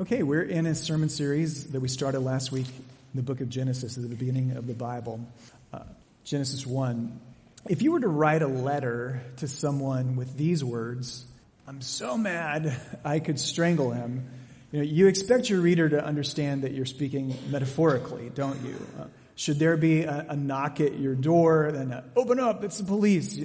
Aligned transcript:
Okay, 0.00 0.22
we're 0.22 0.42
in 0.42 0.64
a 0.66 0.76
sermon 0.76 1.08
series 1.08 1.72
that 1.72 1.80
we 1.80 1.88
started 1.88 2.20
last 2.20 2.52
week 2.52 2.68
in 2.68 3.16
the 3.16 3.22
book 3.22 3.40
of 3.40 3.48
Genesis, 3.48 3.96
at 3.96 4.08
the 4.08 4.14
beginning 4.14 4.52
of 4.52 4.68
the 4.68 4.72
Bible. 4.72 5.18
Uh, 5.72 5.80
Genesis 6.22 6.64
1. 6.64 7.18
If 7.68 7.82
you 7.82 7.90
were 7.90 7.98
to 7.98 8.06
write 8.06 8.42
a 8.42 8.46
letter 8.46 9.20
to 9.38 9.48
someone 9.48 10.14
with 10.14 10.36
these 10.36 10.62
words, 10.62 11.26
I'm 11.66 11.80
so 11.80 12.16
mad 12.16 12.80
I 13.04 13.18
could 13.18 13.40
strangle 13.40 13.90
him, 13.90 14.30
you 14.70 14.78
know, 14.78 14.84
you 14.84 15.08
expect 15.08 15.50
your 15.50 15.60
reader 15.60 15.88
to 15.88 16.04
understand 16.04 16.62
that 16.62 16.74
you're 16.74 16.86
speaking 16.86 17.36
metaphorically, 17.50 18.30
don't 18.32 18.64
you? 18.64 18.76
Uh, 19.00 19.06
should 19.34 19.58
there 19.58 19.76
be 19.76 20.02
a, 20.02 20.26
a, 20.28 20.36
knock 20.36 20.80
at 20.80 20.96
your 20.96 21.16
door, 21.16 21.72
then 21.72 21.92
uh, 21.92 22.04
open 22.14 22.38
up, 22.38 22.62
it's 22.62 22.78
the 22.78 22.84
police. 22.84 23.40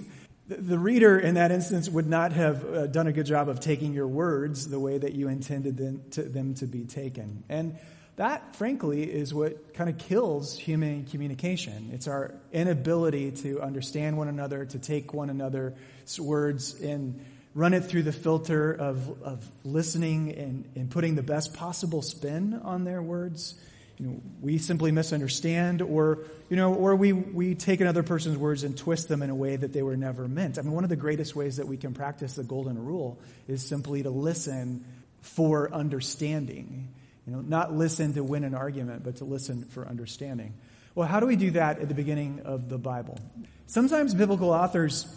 The 0.47 0.77
reader 0.77 1.17
in 1.17 1.35
that 1.35 1.51
instance 1.51 1.89
would 1.89 2.07
not 2.07 2.33
have 2.33 2.65
uh, 2.65 2.87
done 2.87 3.07
a 3.07 3.13
good 3.13 3.25
job 3.25 3.47
of 3.47 3.61
taking 3.61 3.93
your 3.93 4.07
words 4.07 4.67
the 4.67 4.79
way 4.79 4.97
that 4.97 5.13
you 5.13 5.29
intended 5.29 5.77
them 5.77 6.01
to, 6.11 6.23
them 6.23 6.53
to 6.55 6.65
be 6.65 6.83
taken. 6.83 7.45
And 7.47 7.77
that, 8.17 8.55
frankly, 8.57 9.03
is 9.03 9.33
what 9.33 9.73
kind 9.73 9.89
of 9.89 9.97
kills 9.97 10.57
human 10.57 11.05
communication. 11.05 11.91
It's 11.93 12.07
our 12.07 12.35
inability 12.51 13.31
to 13.43 13.61
understand 13.61 14.17
one 14.17 14.27
another, 14.27 14.65
to 14.65 14.79
take 14.79 15.13
one 15.13 15.29
another's 15.29 16.19
words 16.19 16.79
and 16.81 17.23
run 17.55 17.73
it 17.73 17.85
through 17.85 18.03
the 18.03 18.11
filter 18.11 18.73
of, 18.73 19.23
of 19.23 19.47
listening 19.63 20.33
and, 20.33 20.65
and 20.75 20.91
putting 20.91 21.15
the 21.15 21.23
best 21.23 21.53
possible 21.53 22.01
spin 22.01 22.59
on 22.63 22.83
their 22.83 23.01
words 23.01 23.55
you 23.97 24.07
know, 24.07 24.21
we 24.41 24.57
simply 24.57 24.91
misunderstand 24.91 25.81
or, 25.81 26.19
you 26.49 26.55
know, 26.55 26.73
or 26.73 26.95
we, 26.95 27.13
we 27.13 27.55
take 27.55 27.79
another 27.79 28.03
person's 28.03 28.37
words 28.37 28.63
and 28.63 28.77
twist 28.77 29.07
them 29.07 29.21
in 29.21 29.29
a 29.29 29.35
way 29.35 29.55
that 29.55 29.71
they 29.71 29.83
were 29.83 29.95
never 29.95 30.27
meant. 30.27 30.57
I 30.57 30.61
mean, 30.61 30.71
one 30.71 30.83
of 30.83 30.89
the 30.89 30.95
greatest 30.95 31.35
ways 31.35 31.57
that 31.57 31.67
we 31.67 31.77
can 31.77 31.93
practice 31.93 32.35
the 32.35 32.43
golden 32.43 32.83
rule 32.83 33.19
is 33.47 33.65
simply 33.65 34.03
to 34.03 34.09
listen 34.09 34.83
for 35.21 35.71
understanding. 35.73 36.89
You 37.27 37.33
know, 37.33 37.41
not 37.41 37.73
listen 37.73 38.13
to 38.15 38.23
win 38.23 38.43
an 38.43 38.55
argument, 38.55 39.03
but 39.03 39.17
to 39.17 39.25
listen 39.25 39.63
for 39.65 39.87
understanding. 39.87 40.53
Well, 40.95 41.07
how 41.07 41.19
do 41.19 41.25
we 41.25 41.35
do 41.35 41.51
that 41.51 41.79
at 41.79 41.87
the 41.87 41.95
beginning 41.95 42.41
of 42.45 42.69
the 42.69 42.77
Bible? 42.77 43.19
Sometimes 43.67 44.13
biblical 44.13 44.49
authors, 44.49 45.07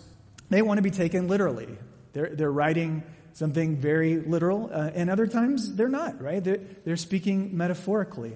they 0.48 0.62
want 0.62 0.78
to 0.78 0.82
be 0.82 0.90
taken 0.90 1.28
literally. 1.28 1.76
They're, 2.12 2.30
they're 2.34 2.52
writing 2.52 3.02
something 3.36 3.76
very 3.76 4.16
literal, 4.16 4.70
uh, 4.72 4.90
and 4.94 5.10
other 5.10 5.26
times 5.26 5.74
they're 5.74 5.90
not, 5.90 6.22
right? 6.22 6.42
They're, 6.42 6.60
they're 6.86 6.96
speaking 6.96 7.54
metaphorically. 7.54 8.34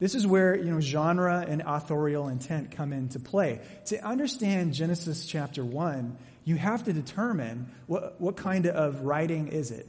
This 0.00 0.14
is 0.14 0.26
where, 0.26 0.56
you 0.56 0.70
know, 0.70 0.80
genre 0.80 1.44
and 1.46 1.62
authorial 1.64 2.28
intent 2.28 2.70
come 2.70 2.94
into 2.94 3.20
play. 3.20 3.60
To 3.86 4.02
understand 4.02 4.72
Genesis 4.72 5.26
chapter 5.26 5.62
1, 5.62 6.16
you 6.46 6.56
have 6.56 6.84
to 6.84 6.94
determine 6.94 7.70
what, 7.86 8.18
what 8.18 8.38
kind 8.38 8.66
of 8.66 9.02
writing 9.02 9.48
is 9.48 9.70
it? 9.70 9.86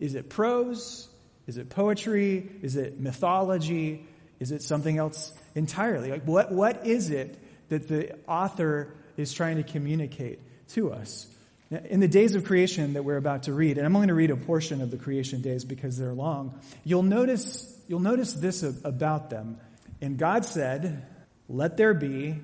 Is 0.00 0.14
it 0.14 0.30
prose? 0.30 1.06
Is 1.46 1.58
it 1.58 1.68
poetry? 1.68 2.50
Is 2.62 2.76
it 2.76 2.98
mythology? 2.98 4.06
Is 4.38 4.52
it 4.52 4.62
something 4.62 4.96
else 4.96 5.34
entirely? 5.54 6.10
Like, 6.10 6.24
what, 6.24 6.50
what 6.50 6.86
is 6.86 7.10
it 7.10 7.36
that 7.68 7.88
the 7.88 8.16
author 8.26 8.94
is 9.18 9.34
trying 9.34 9.58
to 9.58 9.64
communicate 9.64 10.38
to 10.70 10.94
us? 10.94 11.26
In 11.70 12.00
the 12.00 12.08
days 12.08 12.34
of 12.34 12.44
creation 12.44 12.94
that 12.94 13.04
we're 13.04 13.16
about 13.16 13.44
to 13.44 13.52
read, 13.52 13.78
and 13.78 13.86
I'm 13.86 13.94
only 13.94 14.08
going 14.08 14.08
to 14.08 14.14
read 14.14 14.30
a 14.32 14.36
portion 14.36 14.80
of 14.80 14.90
the 14.90 14.96
creation 14.96 15.40
days 15.40 15.64
because 15.64 15.96
they're 15.96 16.12
long, 16.12 16.58
you'll 16.84 17.04
notice 17.04 17.80
you'll 17.86 18.00
notice 18.00 18.32
this 18.32 18.62
about 18.62 19.30
them. 19.30 19.58
And 20.00 20.18
God 20.18 20.44
said, 20.44 21.06
Let 21.48 21.76
there 21.76 21.94
be, 21.94 22.36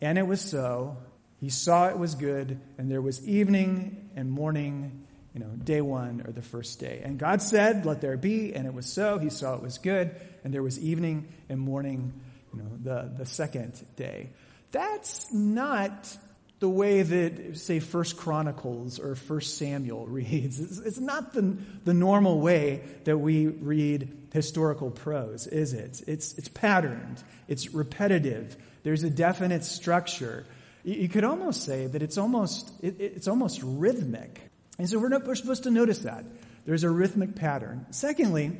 and 0.00 0.18
it 0.18 0.26
was 0.26 0.40
so. 0.40 0.98
He 1.40 1.48
saw 1.48 1.88
it 1.88 1.98
was 1.98 2.14
good, 2.14 2.60
and 2.76 2.90
there 2.90 3.00
was 3.00 3.26
evening 3.26 4.10
and 4.16 4.30
morning, 4.30 5.04
you 5.34 5.40
know, 5.40 5.48
day 5.48 5.80
one 5.80 6.22
or 6.26 6.32
the 6.32 6.42
first 6.42 6.80
day. 6.80 7.00
And 7.04 7.18
God 7.18 7.40
said, 7.40 7.86
Let 7.86 8.02
there 8.02 8.16
be, 8.16 8.54
and 8.54 8.66
it 8.66 8.74
was 8.74 8.86
so. 8.86 9.18
He 9.18 9.30
saw 9.30 9.54
it 9.54 9.62
was 9.62 9.78
good, 9.78 10.14
and 10.42 10.52
there 10.52 10.62
was 10.62 10.78
evening 10.78 11.28
and 11.48 11.58
morning, 11.58 12.12
you 12.52 12.62
know, 12.62 12.70
the, 12.82 13.10
the 13.16 13.26
second 13.26 13.82
day. 13.96 14.30
That's 14.72 15.32
not 15.32 16.18
the 16.60 16.68
way 16.68 17.02
that, 17.02 17.58
say, 17.58 17.80
First 17.80 18.16
Chronicles 18.16 18.98
or 18.98 19.14
First 19.14 19.58
Samuel 19.58 20.06
reads. 20.08 20.60
It's, 20.60 20.78
it's 20.78 21.00
not 21.00 21.32
the, 21.32 21.56
the 21.84 21.94
normal 21.94 22.40
way 22.40 22.82
that 23.04 23.18
we 23.18 23.46
read 23.46 24.28
historical 24.32 24.90
prose, 24.90 25.46
is 25.46 25.72
it? 25.72 26.02
It's, 26.06 26.34
it's 26.34 26.48
patterned. 26.48 27.22
It's 27.48 27.74
repetitive. 27.74 28.56
There's 28.82 29.02
a 29.02 29.10
definite 29.10 29.64
structure. 29.64 30.46
You, 30.84 31.08
could 31.08 31.24
almost 31.24 31.64
say 31.64 31.86
that 31.86 32.02
it's 32.02 32.18
almost, 32.18 32.70
it, 32.82 32.96
it's 33.00 33.28
almost 33.28 33.60
rhythmic. 33.62 34.50
And 34.78 34.88
so 34.88 34.98
we're, 34.98 35.08
not, 35.08 35.24
we're 35.26 35.34
supposed 35.34 35.64
to 35.64 35.70
notice 35.70 36.00
that. 36.00 36.24
There's 36.66 36.84
a 36.84 36.90
rhythmic 36.90 37.36
pattern. 37.36 37.86
Secondly, 37.90 38.52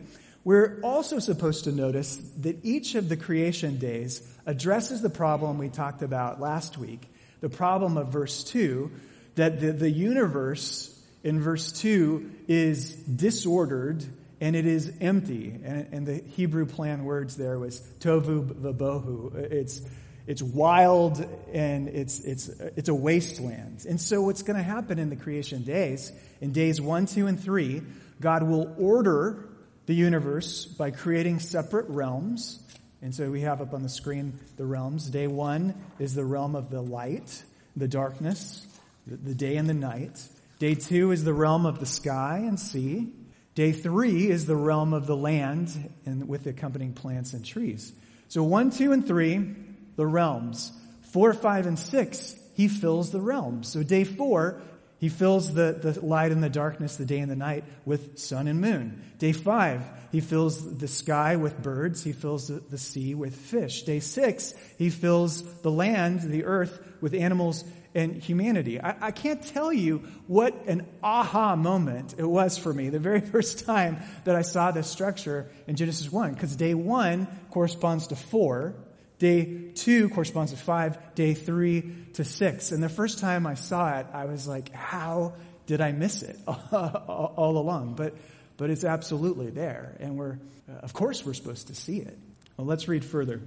we're 0.45 0.79
also 0.83 1.19
supposed 1.19 1.65
to 1.65 1.73
notice 1.73 2.17
that 2.39 2.65
each 2.65 2.95
of 2.95 3.09
the 3.09 3.17
creation 3.17 3.79
days 3.79 4.23
addresses 4.47 5.01
the 5.01 5.11
problem 5.11 5.59
we 5.59 5.71
talked 5.71 6.03
about 6.03 6.41
last 6.41 6.77
week 6.77 7.09
the 7.45 7.51
problem 7.51 7.99
of 7.99 8.09
verse 8.09 8.43
2 8.43 8.91
that 9.35 9.61
the, 9.61 9.71
the 9.71 9.91
universe 9.91 10.99
in 11.23 11.39
verse 11.39 11.73
2 11.73 12.31
is 12.49 12.95
disordered 12.95 14.03
and 14.41 14.57
it 14.57 14.65
is 14.65 14.91
empty. 15.03 15.55
And, 15.63 15.89
and 15.93 16.07
the 16.07 16.23
Hebrew 16.27 16.65
plan 16.65 17.05
words 17.05 17.37
there 17.37 17.59
was 17.59 17.83
tohu 18.01 18.47
vabohu. 18.47 19.35
It's, 19.35 19.83
it's 20.27 20.41
wild 20.43 21.23
and 21.53 21.89
it's, 21.89 22.21
it's, 22.21 22.49
it's 22.49 22.89
a 22.89 22.95
wasteland. 22.95 23.85
And 23.87 24.01
so 24.01 24.23
what's 24.23 24.43
going 24.43 24.57
to 24.57 24.63
happen 24.63 24.99
in 24.99 25.11
the 25.11 25.17
creation 25.17 25.65
days, 25.65 26.13
in 26.41 26.53
days 26.53 26.81
1, 26.81 27.05
2, 27.05 27.27
and 27.27 27.39
3, 27.39 27.83
God 28.23 28.43
will 28.43 28.75
order 28.79 29.51
the 29.85 29.95
universe 29.95 30.65
by 30.65 30.93
creating 30.93 31.41
separate 31.41 31.91
realms 31.91 32.64
and 33.05 33.15
so 33.15 33.31
we 33.31 33.43
have 33.43 33.61
up 33.61 33.75
on 33.75 33.83
the 33.83 33.89
screen 33.91 34.33
the 34.57 34.65
realms. 34.65 35.11
Day 35.11 35.27
one 35.27 35.75
is 35.99 36.15
the 36.15 36.25
realm 36.25 36.57
of 36.57 36.71
the 36.71 36.81
light, 36.81 37.43
the 37.77 37.87
darkness, 37.87 38.67
the 39.07 39.35
day 39.35 39.59
and 39.59 39.69
the 39.69 39.75
night. 39.75 40.27
Day 40.59 40.75
two 40.75 41.11
is 41.11 41.23
the 41.23 41.35
realm 41.35 41.67
of 41.67 41.81
the 41.81 41.87
sky 41.87 42.43
and 42.47 42.59
sea. 42.59 43.13
Day 43.55 43.73
three 43.73 44.31
is 44.31 44.47
the 44.47 44.57
realm 44.57 44.95
of 44.95 45.07
the 45.07 45.17
land 45.17 45.91
and 46.07 46.27
with 46.27 46.45
the 46.45 46.51
accompanying 46.51 46.95
plants 46.95 47.35
and 47.35 47.45
trees. 47.45 47.93
So 48.29 48.43
one, 48.43 48.71
two, 48.71 48.93
and 48.93 49.07
three, 49.07 49.55
the 49.97 50.07
realms. 50.07 50.73
Four, 51.13 51.35
five, 51.35 51.67
and 51.67 51.79
six, 51.79 52.35
he 52.55 52.69
fills 52.69 53.11
the 53.11 53.21
realms. 53.21 53.69
So 53.69 53.83
day 53.83 54.05
four 54.05 54.63
he 55.05 55.11
fills 55.11 55.53
the, 55.53 55.79
the 55.79 56.01
light 56.01 56.33
and 56.33 56.43
the 56.43 56.49
darkness, 56.49 56.97
the 56.97 57.05
day 57.05 57.19
and 57.19 57.31
the 57.31 57.37
night, 57.37 57.65
with 57.85 58.19
sun 58.19 58.49
and 58.49 58.63
moon. 58.63 59.03
Day 59.19 59.33
five, 59.33 59.83
he 60.15 60.21
fills 60.21 60.79
the 60.79 60.87
sky 60.87 61.35
with 61.35 61.61
birds. 61.61 62.05
He 62.05 62.13
fills 62.13 62.47
the, 62.47 62.61
the 62.71 62.79
sea 62.79 63.17
with 63.17 63.35
fish. 63.35 63.83
Day 63.83 63.99
six, 63.99 64.55
he 64.79 64.89
fills 64.89 65.43
the 65.63 65.73
land, 65.73 66.21
the 66.21 66.45
earth, 66.45 66.79
with 67.01 67.15
animals 67.15 67.65
and 67.97 68.23
humanity. 68.23 68.81
I, 68.81 69.09
I, 69.09 69.11
can't 69.11 69.43
tell 69.43 69.73
you 69.73 70.05
what 70.29 70.55
an 70.69 70.87
aha 71.03 71.57
moment 71.57 72.15
it 72.17 72.25
was 72.25 72.57
for 72.57 72.73
me 72.73 72.91
the 72.91 73.01
very 73.01 73.21
first 73.33 73.67
time 73.67 74.05
that 74.23 74.37
I 74.37 74.43
saw 74.43 74.71
this 74.71 74.89
structure 74.89 75.51
in 75.67 75.75
Genesis 75.75 76.13
1, 76.13 76.35
because 76.35 76.55
day 76.55 76.75
one 76.75 77.27
corresponds 77.51 78.07
to 78.07 78.15
four, 78.15 78.77
Day 79.19 79.73
two 79.75 80.11
corresponds 80.11 80.53
to 80.53 80.57
five, 80.57 81.15
day 81.17 81.35
three 81.35 81.93
to 82.15 82.25
six. 82.25 82.71
And 82.71 82.81
the 82.81 82.89
first 82.89 83.19
time 83.19 83.49
I 83.49 83.55
saw 83.55 83.99
it, 83.99 84.07
I 84.13 84.27
was 84.27 84.47
like, 84.47 84.73
how 84.73 85.35
did 85.67 85.81
I 85.81 85.91
miss 85.91 86.23
it 86.23 86.39
all 86.47 87.57
along? 87.57 87.95
But, 87.95 88.15
but 88.57 88.71
it's 88.71 88.85
absolutely 88.85 89.51
there. 89.51 89.97
And 90.01 90.17
we're, 90.17 90.39
of 90.81 90.93
course, 90.93 91.25
we're 91.25 91.35
supposed 91.35 91.69
to 91.69 91.75
see 91.75 91.99
it. 91.99 92.19
Well, 92.57 92.67
let's 92.67 92.89
read 92.89 93.05
further. 93.05 93.41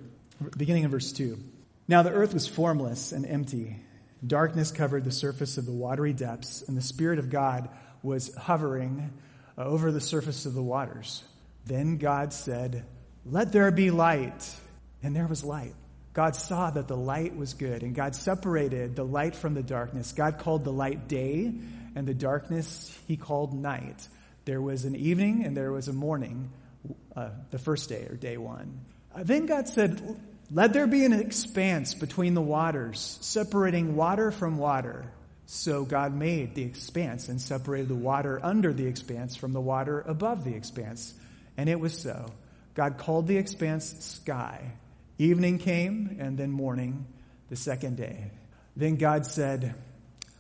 Beginning 0.58 0.84
in 0.84 0.92
verse 0.92 1.12
two. 1.12 1.40
Now 1.88 2.04
the 2.04 2.12
earth 2.12 2.34
was 2.34 2.48
formless 2.48 3.12
and 3.12 3.26
empty. 3.26 3.78
Darkness 4.26 4.72
covered 4.72 5.04
the 5.04 5.12
surface 5.12 5.58
of 5.58 5.66
the 5.66 5.72
watery 5.72 6.14
depths, 6.14 6.64
and 6.68 6.76
the 6.76 6.82
Spirit 6.82 7.20
of 7.20 7.30
God 7.30 7.70
was 8.04 8.34
hovering 8.36 9.12
uh, 9.58 9.64
over 9.64 9.92
the 9.92 10.02
surface 10.02 10.46
of 10.46 10.54
the 10.54 10.62
waters. 10.62 11.24
Then 11.66 11.98
God 11.98 12.34
said, 12.34 12.86
Let 13.26 13.52
there 13.52 13.72
be 13.72 13.92
light 13.92 14.54
and 15.04 15.16
there 15.16 15.28
was 15.28 15.44
light. 15.44 15.74
God 16.14 16.36
saw 16.36 16.72
that 16.72 16.88
the 16.88 16.98
light 16.98 17.36
was 17.36 17.54
good, 17.54 17.84
and 17.84 17.94
God 17.94 18.16
separated 18.16 18.96
the 18.96 19.06
light 19.06 19.36
from 19.36 19.54
the 19.54 19.62
darkness. 19.62 20.14
God 20.14 20.40
called 20.40 20.64
the 20.64 20.72
light 20.72 21.08
day, 21.08 21.54
and 21.96 22.08
the 22.08 22.14
darkness 22.16 22.98
he 23.08 23.18
called 23.18 23.54
night. 23.54 24.08
There 24.48 24.62
was 24.62 24.86
an 24.86 24.96
evening 24.96 25.44
and 25.44 25.58
there 25.58 25.74
was 25.74 25.90
a 25.90 25.94
morning, 25.94 26.50
uh, 27.18 27.32
the 27.52 27.60
first 27.60 27.90
day 27.90 28.08
or 28.10 28.16
day 28.16 28.38
one. 28.38 28.80
Uh, 29.14 29.24
then 29.24 29.46
God 29.46 29.68
said, 29.68 30.02
Let 30.50 30.72
there 30.72 30.88
be 30.88 31.04
an 31.04 31.12
expanse 31.12 31.94
between 31.94 32.34
the 32.34 32.42
waters, 32.42 33.18
separating 33.20 33.98
water 33.98 34.32
from 34.32 34.58
water. 34.58 35.12
So 35.48 35.84
God 35.84 36.14
made 36.14 36.56
the 36.56 36.62
expanse 36.62 37.28
and 37.28 37.42
separated 37.42 37.90
the 37.90 37.96
water 37.96 38.40
under 38.42 38.72
the 38.72 38.86
expanse 38.86 39.36
from 39.36 39.52
the 39.52 39.60
water 39.60 40.00
above 40.08 40.46
the 40.46 40.56
expanse. 40.56 41.14
And 41.58 41.68
it 41.68 41.82
was 41.82 42.02
so. 42.02 42.32
God 42.74 42.98
called 42.98 43.28
the 43.28 43.36
expanse 43.36 43.98
sky. 44.00 44.72
Evening 45.18 45.60
came, 45.60 46.16
and 46.22 46.38
then 46.38 46.52
morning, 46.52 47.06
the 47.50 47.58
second 47.58 47.98
day. 47.98 48.32
Then 48.78 48.96
God 48.96 49.26
said, 49.26 49.76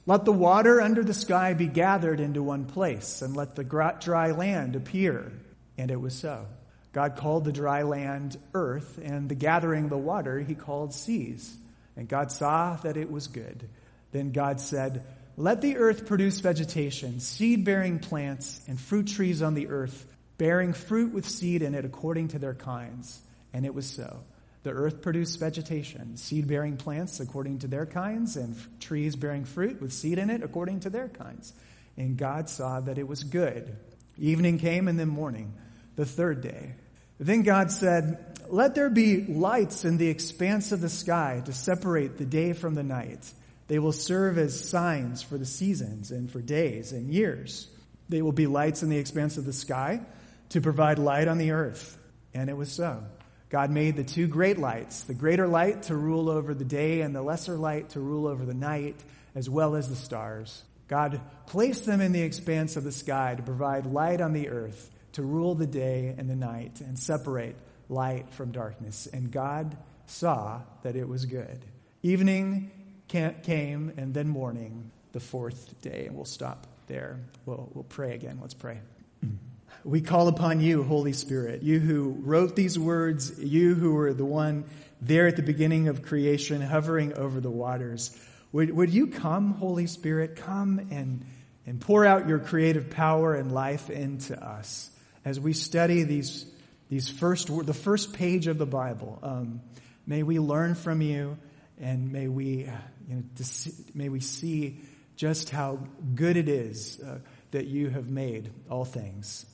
Let 0.07 0.24
the 0.24 0.31
water 0.31 0.80
under 0.80 1.04
the 1.04 1.13
sky 1.13 1.54
be 1.54 1.68
gathered 1.68 2.21
into 2.21 2.42
one 2.42 2.63
place, 2.63 3.21
and 3.21 3.36
let 3.36 3.56
the 3.56 3.63
dry 3.65 4.31
land 4.31 4.77
appear. 4.77 5.33
And 5.77 5.92
it 5.92 6.00
was 6.00 6.15
so. 6.15 6.45
God 6.94 7.18
called 7.18 7.44
the 7.44 7.51
dry 7.51 7.83
land 7.83 8.38
earth, 8.54 9.00
and 9.04 9.27
the 9.27 9.36
gathering 9.36 9.83
of 9.83 9.89
the 9.89 9.98
water 9.98 10.39
he 10.39 10.56
called 10.56 10.94
seas. 10.94 11.54
And 11.98 12.07
God 12.07 12.31
saw 12.31 12.77
that 12.77 12.95
it 12.95 13.12
was 13.12 13.27
good. 13.27 13.68
Then 14.13 14.31
God 14.31 14.62
said, 14.62 15.04
Let 15.36 15.62
the 15.62 15.75
earth 15.75 16.06
produce 16.06 16.39
vegetation, 16.39 17.19
seed 17.19 17.65
bearing 17.65 18.00
plants, 18.00 18.62
and 18.65 18.80
fruit 18.80 19.07
trees 19.07 19.42
on 19.42 19.56
the 19.56 19.68
earth, 19.68 20.06
bearing 20.38 20.71
fruit 20.71 21.12
with 21.12 21.27
seed 21.27 21.62
in 21.62 21.75
it 21.75 21.83
according 21.83 22.30
to 22.30 22.39
their 22.39 22.56
kinds. 22.56 23.19
And 23.51 23.65
it 23.65 23.75
was 23.75 23.86
so. 23.86 24.21
The 24.63 24.71
earth 24.71 25.01
produced 25.01 25.39
vegetation, 25.39 26.18
seed 26.18 26.48
bearing 26.48 26.77
plants 26.77 27.19
according 27.19 27.59
to 27.59 27.68
their 27.68 27.86
kinds, 27.86 28.36
and 28.36 28.56
f- 28.56 28.68
trees 28.80 29.15
bearing 29.15 29.45
fruit 29.45 29.81
with 29.81 29.94
seed 29.94 30.18
in 30.18 30.30
it 30.30 30.44
according 30.44 30.81
to 30.81 30.89
their 30.89 31.07
kinds. 31.07 31.54
And 31.95 32.18
God 32.18 32.50
saw 32.50 32.80
that 32.81 32.98
it 32.98 33.07
was 33.07 33.24
good. 33.24 33.75
Evening 34.18 34.57
came 34.57 34.88
and 34.88 35.00
then 35.00 35.07
morning, 35.07 35.54
the 35.95 36.06
third 36.06 36.42
day. 36.42 36.74
Then 37.19 37.44
God 37.44 37.71
said, 37.71 38.39
Let 38.50 38.75
there 38.75 38.89
be 38.89 39.25
lights 39.25 39.86
in 39.86 39.98
the 39.98 40.09
expanse 40.09 40.71
of 40.71 40.81
the 40.81 40.89
sky 40.89 41.42
to 41.45 41.53
separate 41.53 42.18
the 42.18 42.25
day 42.25 42.53
from 42.53 42.75
the 42.75 42.83
night. 42.83 43.31
They 43.68 43.80
will 43.80 43.92
serve 43.92 44.38
as 44.38 44.69
signs 44.69 45.21
for 45.21 45.38
the 45.38 45.45
seasons 45.45 46.12
and 46.12 46.31
for 46.31 46.42
days 46.42 46.92
and 46.92 47.13
years. 47.13 47.68
They 48.10 48.21
will 48.21 48.31
be 48.31 48.48
lights 48.48 48.83
in 48.83 48.89
the 48.89 48.98
expanse 48.98 49.38
of 49.38 49.45
the 49.45 49.53
sky 49.53 50.01
to 50.50 50.62
provide 50.62 51.00
light 51.00 51.27
on 51.27 51.38
the 51.38 51.51
earth. 51.51 51.98
And 52.33 52.50
it 52.50 52.56
was 52.56 52.71
so. 52.71 53.03
God 53.50 53.72
made 53.72 53.96
the 53.96 54.04
two 54.04 54.28
great 54.28 54.58
lights, 54.58 55.04
the 55.04 55.14
greater 55.14 55.48
light 55.48 55.84
to 55.84 55.96
rule 55.96 56.30
over 56.30 56.54
the 56.54 56.66
day 56.66 57.02
and 57.02 57.16
the 57.16 57.22
lesser 57.22 57.56
light 57.56 57.90
to 57.92 58.00
rule 58.00 58.28
over 58.28 58.46
the 58.46 58.54
night, 58.54 58.96
as 59.36 59.50
well 59.50 59.76
as 59.76 59.88
the 59.88 59.96
stars. 59.96 60.64
God 60.88 61.22
placed 61.46 61.86
them 61.86 62.02
in 62.02 62.12
the 62.12 62.22
expanse 62.22 62.76
of 62.76 62.84
the 62.84 62.92
sky 62.92 63.36
to 63.36 63.44
provide 63.44 63.86
light 63.86 64.20
on 64.20 64.34
the 64.34 64.50
earth, 64.50 64.92
to 65.14 65.22
rule 65.22 65.56
the 65.56 65.68
day 65.68 66.14
and 66.18 66.30
the 66.30 66.36
night, 66.36 66.82
and 66.82 67.00
separate 67.00 67.56
light 67.90 68.34
from 68.34 68.52
darkness. 68.52 69.08
And 69.08 69.32
God 69.32 69.78
saw 70.08 70.62
that 70.84 70.96
it 70.96 71.08
was 71.08 71.26
good. 71.26 71.60
Evening 72.04 72.72
came, 73.08 73.94
and 73.98 74.14
then 74.14 74.28
morning, 74.28 74.92
the 75.14 75.20
fourth 75.20 75.82
day. 75.82 76.06
And 76.08 76.16
we'll 76.16 76.26
stop 76.26 76.68
there. 76.88 77.20
We'll, 77.46 77.70
we'll 77.74 77.86
pray 77.86 78.14
again. 78.14 78.40
Let's 78.42 78.54
pray. 78.54 78.80
We 79.83 80.01
call 80.01 80.27
upon 80.27 80.59
you, 80.59 80.83
Holy 80.83 81.13
Spirit, 81.13 81.63
you 81.63 81.79
who 81.79 82.18
wrote 82.19 82.56
these 82.56 82.77
words, 82.77 83.39
you 83.39 83.75
who 83.75 83.94
were 83.94 84.13
the 84.13 84.25
one 84.25 84.65
there 85.01 85.27
at 85.27 85.35
the 85.35 85.44
beginning 85.44 85.88
of 85.88 86.01
creation, 86.01 86.62
hovering 86.62 87.13
over 87.13 87.39
the 87.39 87.51
waters. 87.51 88.18
Would, 88.51 88.71
would 88.71 88.89
you 88.89 89.07
come, 89.07 89.53
Holy 89.53 89.88
Spirit, 89.88 90.35
come 90.35 90.79
and, 90.91 91.25
and 91.65 91.79
pour 91.79 92.06
out 92.06 92.27
your 92.27 92.39
creative 92.39 92.89
power 92.89 93.35
and 93.35 93.51
life 93.51 93.89
into 93.89 94.41
us 94.44 94.89
as 95.24 95.39
we 95.39 95.53
study 95.53 96.03
these, 96.03 96.45
these 96.89 97.09
first, 97.09 97.50
the 97.65 97.74
first 97.74 98.13
page 98.13 98.47
of 98.47 98.57
the 98.57 98.65
Bible. 98.65 99.19
Um, 99.21 99.62
may 100.06 100.24
we 100.24 100.39
learn 100.39 100.75
from 100.75 101.01
you 101.01 101.38
and 101.79 102.12
may 102.12 102.27
we, 102.27 102.69
you 103.07 103.15
know, 103.15 103.24
may 103.94 104.09
we 104.09 104.19
see 104.19 104.79
just 105.15 105.50
how 105.50 105.79
good 106.15 106.38
it 106.38 106.50
is 106.50 107.00
uh, 107.01 107.19
that 107.51 107.68
you 107.68 107.89
have 107.89 108.09
made 108.09 108.50
all 108.69 108.85
things. 108.85 109.45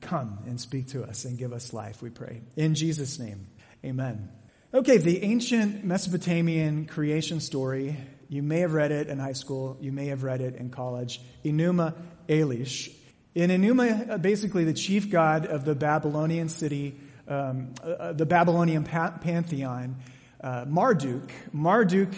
Come 0.00 0.38
and 0.46 0.60
speak 0.60 0.88
to 0.88 1.02
us 1.04 1.24
and 1.24 1.36
give 1.38 1.52
us 1.52 1.72
life, 1.72 2.02
we 2.02 2.10
pray. 2.10 2.42
In 2.56 2.74
Jesus' 2.74 3.18
name, 3.18 3.48
amen. 3.84 4.30
Okay, 4.72 4.98
the 4.98 5.24
ancient 5.24 5.84
Mesopotamian 5.84 6.86
creation 6.86 7.40
story, 7.40 7.96
you 8.28 8.42
may 8.42 8.60
have 8.60 8.72
read 8.72 8.92
it 8.92 9.08
in 9.08 9.18
high 9.18 9.32
school, 9.32 9.76
you 9.80 9.90
may 9.90 10.06
have 10.06 10.22
read 10.22 10.40
it 10.40 10.54
in 10.54 10.70
college. 10.70 11.20
Enuma 11.44 11.94
Elish. 12.28 12.94
In 13.34 13.50
Enuma, 13.50 14.10
uh, 14.10 14.18
basically 14.18 14.64
the 14.64 14.72
chief 14.72 15.10
god 15.10 15.46
of 15.46 15.64
the 15.64 15.74
Babylonian 15.74 16.48
city, 16.48 16.96
um, 17.26 17.74
uh, 17.82 18.12
the 18.12 18.26
Babylonian 18.26 18.84
pa- 18.84 19.18
pantheon, 19.20 19.96
uh, 20.40 20.64
Marduk. 20.68 21.30
Marduk 21.52 22.12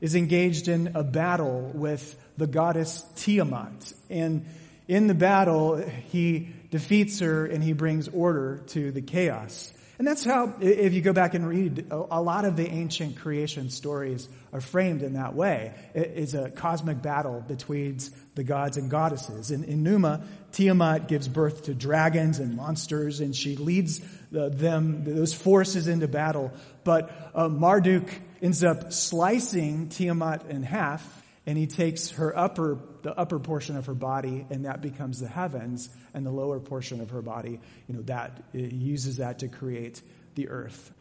is 0.00 0.14
engaged 0.14 0.68
in 0.68 0.92
a 0.94 1.02
battle 1.02 1.72
with 1.74 2.14
the 2.36 2.46
goddess 2.46 3.02
Tiamat. 3.16 3.92
And 4.10 4.46
in 4.88 5.06
the 5.06 5.14
battle, 5.14 5.76
he 6.08 6.50
defeats 6.70 7.20
her 7.20 7.46
and 7.46 7.62
he 7.62 7.72
brings 7.72 8.08
order 8.08 8.62
to 8.68 8.90
the 8.92 9.02
chaos. 9.02 9.72
And 9.98 10.06
that's 10.06 10.24
how, 10.24 10.52
if 10.60 10.92
you 10.92 11.00
go 11.00 11.14
back 11.14 11.32
and 11.32 11.48
read, 11.48 11.86
a 11.90 12.20
lot 12.20 12.44
of 12.44 12.56
the 12.56 12.68
ancient 12.68 13.16
creation 13.16 13.70
stories 13.70 14.28
are 14.52 14.60
framed 14.60 15.02
in 15.02 15.14
that 15.14 15.34
way. 15.34 15.72
It 15.94 16.12
is 16.16 16.34
a 16.34 16.50
cosmic 16.50 17.00
battle 17.00 17.42
between 17.46 17.98
the 18.34 18.44
gods 18.44 18.76
and 18.76 18.90
goddesses. 18.90 19.50
In, 19.50 19.64
in 19.64 19.82
Numa, 19.82 20.22
Tiamat 20.52 21.08
gives 21.08 21.28
birth 21.28 21.64
to 21.64 21.74
dragons 21.74 22.40
and 22.40 22.56
monsters, 22.56 23.20
and 23.20 23.34
she 23.34 23.56
leads 23.56 24.02
them, 24.30 25.04
those 25.04 25.32
forces 25.32 25.88
into 25.88 26.08
battle. 26.08 26.52
But 26.84 27.30
uh, 27.34 27.48
Marduk 27.48 28.12
ends 28.42 28.62
up 28.62 28.92
slicing 28.92 29.88
Tiamat 29.88 30.44
in 30.50 30.62
half, 30.62 31.15
and 31.46 31.56
he 31.56 31.66
takes 31.66 32.10
her 32.10 32.36
upper, 32.36 32.78
the 33.02 33.16
upper 33.16 33.38
portion 33.38 33.76
of 33.76 33.86
her 33.86 33.94
body, 33.94 34.44
and 34.50 34.64
that 34.64 34.82
becomes 34.82 35.20
the 35.20 35.28
heavens, 35.28 35.88
and 36.12 36.26
the 36.26 36.30
lower 36.30 36.58
portion 36.58 37.00
of 37.00 37.10
her 37.10 37.22
body, 37.22 37.60
you 37.86 37.94
know, 37.94 38.02
that 38.02 38.42
uses 38.52 39.18
that 39.18 39.38
to 39.38 39.48
create 39.48 40.02
the 40.34 40.48
earth. 40.48 40.92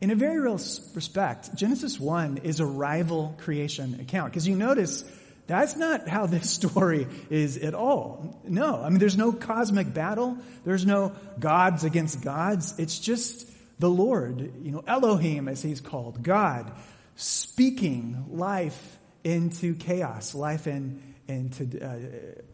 In 0.00 0.10
a 0.10 0.16
very 0.16 0.38
real 0.38 0.60
respect, 0.94 1.54
Genesis 1.54 1.98
1 1.98 2.38
is 2.38 2.60
a 2.60 2.66
rival 2.66 3.36
creation 3.38 4.00
account, 4.00 4.32
because 4.32 4.46
you 4.46 4.56
notice 4.56 5.04
that's 5.46 5.76
not 5.76 6.08
how 6.08 6.26
this 6.26 6.50
story 6.60 7.06
is 7.30 7.56
at 7.56 7.74
all. 7.74 8.40
No, 8.44 8.82
I 8.82 8.90
mean, 8.90 8.98
there's 8.98 9.16
no 9.16 9.32
cosmic 9.32 9.94
battle. 9.94 10.38
There's 10.64 10.86
no 10.86 11.14
gods 11.38 11.84
against 11.84 12.20
gods. 12.20 12.74
It's 12.78 12.98
just 12.98 13.48
the 13.78 13.88
Lord, 13.88 14.40
you 14.62 14.72
know, 14.72 14.82
Elohim 14.86 15.46
as 15.46 15.62
he's 15.62 15.80
called, 15.80 16.22
God, 16.22 16.70
speaking 17.14 18.26
life 18.30 18.97
into 19.24 19.74
chaos, 19.74 20.34
life 20.34 20.66
in, 20.66 21.02
into, 21.26 21.84
uh, 21.84 21.98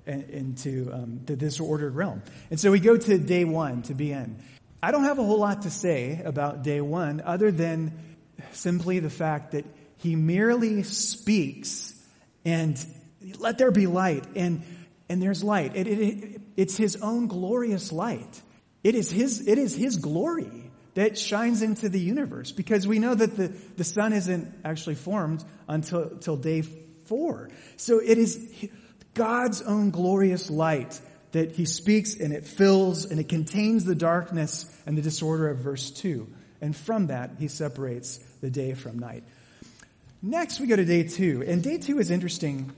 into 0.06 0.90
um, 0.92 1.20
the 1.24 1.36
disordered 1.36 1.94
realm. 1.94 2.22
And 2.50 2.58
so 2.58 2.70
we 2.70 2.80
go 2.80 2.96
to 2.96 3.18
day 3.18 3.44
one 3.44 3.82
to 3.82 3.94
be 3.94 4.12
in. 4.12 4.42
I 4.82 4.90
don't 4.90 5.04
have 5.04 5.18
a 5.18 5.24
whole 5.24 5.38
lot 5.38 5.62
to 5.62 5.70
say 5.70 6.20
about 6.24 6.62
day 6.62 6.80
one 6.80 7.22
other 7.24 7.50
than 7.50 7.98
simply 8.52 8.98
the 8.98 9.10
fact 9.10 9.52
that 9.52 9.64
he 9.98 10.16
merely 10.16 10.82
speaks 10.82 11.94
and 12.44 12.84
let 13.38 13.56
there 13.56 13.70
be 13.70 13.86
light 13.86 14.24
and, 14.36 14.62
and 15.08 15.22
there's 15.22 15.42
light. 15.42 15.74
It, 15.76 15.86
it, 15.86 15.98
it, 15.98 16.40
it's 16.56 16.76
his 16.76 16.96
own 16.96 17.28
glorious 17.28 17.92
light. 17.92 18.42
It 18.82 18.94
is 18.94 19.10
his, 19.10 19.46
it 19.48 19.56
is 19.56 19.74
his 19.74 19.96
glory 19.96 20.63
that 20.94 21.18
shines 21.18 21.62
into 21.62 21.88
the 21.88 22.00
universe 22.00 22.52
because 22.52 22.86
we 22.86 22.98
know 22.98 23.14
that 23.14 23.36
the, 23.36 23.48
the 23.76 23.84
sun 23.84 24.12
isn't 24.12 24.54
actually 24.64 24.94
formed 24.94 25.44
until, 25.68 26.02
until 26.04 26.36
day 26.36 26.62
four. 26.62 27.50
So 27.76 27.98
it 27.98 28.18
is 28.18 28.68
God's 29.14 29.62
own 29.62 29.90
glorious 29.90 30.50
light 30.50 31.00
that 31.32 31.52
he 31.52 31.64
speaks 31.64 32.14
and 32.14 32.32
it 32.32 32.46
fills 32.46 33.04
and 33.06 33.18
it 33.18 33.28
contains 33.28 33.84
the 33.84 33.96
darkness 33.96 34.66
and 34.86 34.96
the 34.96 35.02
disorder 35.02 35.48
of 35.48 35.58
verse 35.58 35.90
two. 35.90 36.28
And 36.60 36.74
from 36.74 37.08
that, 37.08 37.32
he 37.38 37.48
separates 37.48 38.18
the 38.40 38.50
day 38.50 38.74
from 38.74 38.98
night. 38.98 39.24
Next, 40.22 40.60
we 40.60 40.66
go 40.66 40.76
to 40.76 40.84
day 40.84 41.02
two. 41.02 41.44
And 41.46 41.62
day 41.62 41.78
two 41.78 41.98
is 41.98 42.10
interesting 42.10 42.72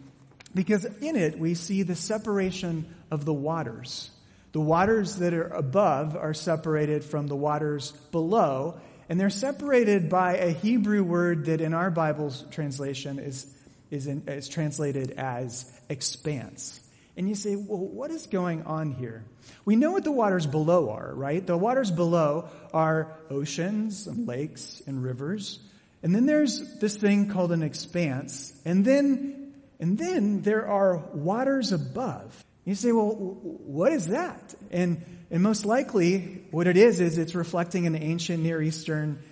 because 0.54 0.84
in 0.84 1.16
it, 1.16 1.38
we 1.38 1.54
see 1.54 1.82
the 1.82 1.94
separation 1.94 2.92
of 3.10 3.24
the 3.24 3.34
waters. 3.34 4.10
The 4.56 4.62
waters 4.62 5.16
that 5.16 5.34
are 5.34 5.48
above 5.48 6.16
are 6.16 6.32
separated 6.32 7.04
from 7.04 7.26
the 7.26 7.36
waters 7.36 7.90
below, 8.10 8.80
and 9.06 9.20
they're 9.20 9.28
separated 9.28 10.08
by 10.08 10.38
a 10.38 10.50
Hebrew 10.50 11.02
word 11.02 11.44
that 11.44 11.60
in 11.60 11.74
our 11.74 11.90
Bible's 11.90 12.42
translation 12.50 13.18
is, 13.18 13.54
is, 13.90 14.06
in, 14.06 14.22
is 14.26 14.48
translated 14.48 15.10
as 15.10 15.70
expanse. 15.90 16.80
And 17.18 17.28
you 17.28 17.34
say, 17.34 17.54
well, 17.54 17.80
what 17.80 18.10
is 18.10 18.28
going 18.28 18.62
on 18.62 18.92
here? 18.92 19.24
We 19.66 19.76
know 19.76 19.90
what 19.90 20.04
the 20.04 20.10
waters 20.10 20.46
below 20.46 20.88
are, 20.88 21.14
right? 21.14 21.46
The 21.46 21.58
waters 21.58 21.90
below 21.90 22.48
are 22.72 23.14
oceans 23.28 24.06
and 24.06 24.26
lakes 24.26 24.80
and 24.86 25.04
rivers. 25.04 25.58
And 26.02 26.14
then 26.14 26.24
there's 26.24 26.78
this 26.78 26.96
thing 26.96 27.28
called 27.28 27.52
an 27.52 27.62
expanse. 27.62 28.58
And 28.64 28.86
then, 28.86 29.52
and 29.78 29.98
then 29.98 30.40
there 30.40 30.66
are 30.66 30.96
waters 31.12 31.72
above. 31.72 32.42
You 32.66 32.74
say, 32.74 32.90
well, 32.90 33.10
what 33.10 33.92
is 33.92 34.08
that? 34.08 34.54
And, 34.72 35.02
and 35.30 35.40
most 35.40 35.64
likely, 35.64 36.42
what 36.50 36.66
it 36.66 36.76
is, 36.76 37.00
is 37.00 37.16
it's 37.16 37.36
reflecting 37.36 37.86
an 37.86 37.94
ancient 37.94 38.42
Near 38.42 38.60
Eastern 38.60 39.22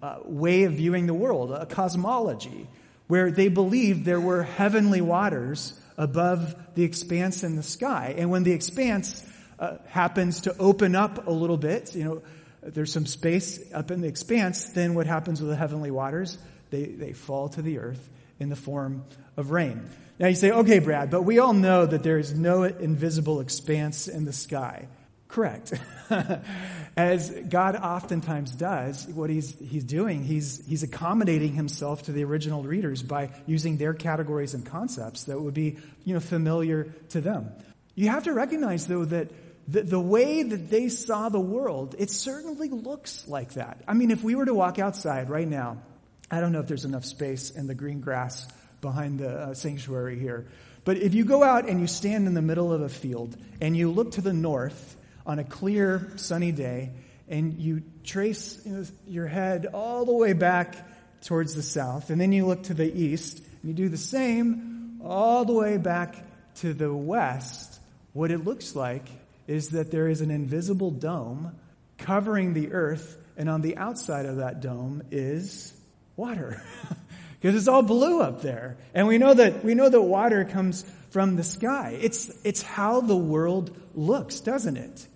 uh, 0.00 0.20
way 0.24 0.62
of 0.62 0.74
viewing 0.74 1.06
the 1.06 1.14
world, 1.14 1.50
a 1.50 1.66
cosmology, 1.66 2.68
where 3.08 3.32
they 3.32 3.48
believed 3.48 4.04
there 4.04 4.20
were 4.20 4.44
heavenly 4.44 5.00
waters 5.00 5.78
above 5.98 6.54
the 6.76 6.84
expanse 6.84 7.42
in 7.42 7.56
the 7.56 7.62
sky. 7.64 8.14
And 8.16 8.30
when 8.30 8.44
the 8.44 8.52
expanse 8.52 9.28
uh, 9.58 9.78
happens 9.88 10.42
to 10.42 10.56
open 10.56 10.94
up 10.94 11.26
a 11.26 11.32
little 11.32 11.56
bit, 11.56 11.92
you 11.92 12.04
know, 12.04 12.22
there's 12.62 12.92
some 12.92 13.06
space 13.06 13.60
up 13.72 13.90
in 13.90 14.00
the 14.00 14.08
expanse, 14.08 14.66
then 14.70 14.94
what 14.94 15.08
happens 15.08 15.40
with 15.40 15.50
the 15.50 15.56
heavenly 15.56 15.90
waters? 15.90 16.38
They, 16.70 16.84
they 16.84 17.12
fall 17.14 17.48
to 17.50 17.62
the 17.62 17.78
earth 17.78 18.08
in 18.38 18.48
the 18.48 18.56
form 18.56 19.04
of 19.36 19.50
rain. 19.50 19.88
Now 20.18 20.28
you 20.28 20.34
say, 20.34 20.50
okay, 20.50 20.78
Brad, 20.78 21.10
but 21.10 21.22
we 21.22 21.38
all 21.38 21.52
know 21.52 21.84
that 21.84 22.02
there 22.02 22.18
is 22.18 22.32
no 22.32 22.62
invisible 22.62 23.40
expanse 23.40 24.08
in 24.08 24.24
the 24.24 24.32
sky. 24.32 24.88
correct. 25.28 25.74
As 26.96 27.30
God 27.30 27.76
oftentimes 27.76 28.52
does, 28.52 29.06
what 29.08 29.28
he's, 29.28 29.58
he's 29.58 29.84
doing, 29.84 30.24
he's, 30.24 30.64
he's 30.66 30.82
accommodating 30.82 31.52
himself 31.52 32.04
to 32.04 32.12
the 32.12 32.24
original 32.24 32.62
readers 32.62 33.02
by 33.02 33.30
using 33.44 33.76
their 33.76 33.92
categories 33.92 34.54
and 34.54 34.64
concepts 34.64 35.24
that 35.24 35.38
would 35.38 35.52
be, 35.52 35.76
you 36.04 36.14
know, 36.14 36.20
familiar 36.20 36.84
to 37.10 37.20
them. 37.20 37.50
You 37.94 38.08
have 38.08 38.24
to 38.24 38.32
recognize, 38.32 38.86
though, 38.86 39.04
that 39.04 39.30
the, 39.68 39.82
the 39.82 40.00
way 40.00 40.42
that 40.42 40.70
they 40.70 40.88
saw 40.88 41.28
the 41.28 41.40
world, 41.40 41.94
it 41.98 42.08
certainly 42.10 42.68
looks 42.70 43.28
like 43.28 43.54
that. 43.54 43.82
I 43.86 43.94
mean, 43.94 44.10
if 44.10 44.22
we 44.22 44.34
were 44.34 44.46
to 44.46 44.54
walk 44.54 44.78
outside 44.78 45.28
right 45.28 45.48
now, 45.48 45.82
I 46.30 46.40
don't 46.40 46.52
know 46.52 46.60
if 46.60 46.68
there's 46.68 46.84
enough 46.84 47.04
space 47.04 47.50
in 47.50 47.66
the 47.66 47.74
green 47.74 48.00
grass 48.00 48.48
behind 48.86 49.18
the 49.18 49.28
uh, 49.28 49.54
sanctuary 49.54 50.16
here, 50.16 50.46
but 50.84 50.96
if 50.98 51.14
you 51.14 51.24
go 51.24 51.42
out 51.42 51.68
and 51.68 51.80
you 51.80 51.88
stand 51.88 52.28
in 52.28 52.34
the 52.34 52.42
middle 52.42 52.72
of 52.72 52.80
a 52.80 52.88
field 52.88 53.36
and 53.60 53.76
you 53.76 53.90
look 53.90 54.12
to 54.12 54.20
the 54.20 54.32
north 54.32 54.96
on 55.26 55.40
a 55.40 55.44
clear, 55.44 56.12
sunny 56.14 56.52
day, 56.52 56.92
and 57.28 57.58
you 57.58 57.82
trace 58.04 58.64
your 59.08 59.26
head 59.26 59.66
all 59.74 60.04
the 60.04 60.12
way 60.12 60.32
back 60.32 60.76
towards 61.22 61.56
the 61.56 61.62
south, 61.62 62.10
and 62.10 62.20
then 62.20 62.30
you 62.30 62.46
look 62.46 62.62
to 62.62 62.74
the 62.74 62.88
east, 62.88 63.38
and 63.38 63.70
you 63.70 63.74
do 63.74 63.88
the 63.88 63.96
same 63.96 65.00
all 65.04 65.44
the 65.44 65.52
way 65.52 65.76
back 65.76 66.14
to 66.56 66.72
the 66.72 66.92
west, 66.92 67.80
what 68.12 68.30
it 68.30 68.44
looks 68.44 68.76
like 68.76 69.08
is 69.48 69.70
that 69.70 69.90
there 69.90 70.08
is 70.08 70.20
an 70.20 70.30
invisible 70.30 70.92
dome 70.92 71.54
covering 71.98 72.54
the 72.54 72.72
earth, 72.72 73.18
and 73.36 73.48
on 73.48 73.60
the 73.60 73.76
outside 73.76 74.26
of 74.26 74.36
that 74.36 74.60
dome 74.60 75.02
is 75.10 75.74
water. 76.16 76.62
because 77.40 77.54
it's 77.56 77.68
all 77.68 77.82
blue 77.82 78.20
up 78.20 78.42
there. 78.42 78.76
And 78.94 79.06
we 79.06 79.18
know 79.18 79.34
that, 79.34 79.64
we 79.64 79.74
know 79.74 79.88
that 79.88 80.00
water 80.00 80.44
comes 80.44 80.84
from 81.10 81.36
the 81.36 81.44
sky. 81.44 81.98
It's, 82.00 82.30
it's 82.44 82.62
how 82.62 83.00
the 83.00 83.16
world 83.16 83.76
looks, 83.94 84.40
doesn't 84.40 84.76
it? 84.76 85.06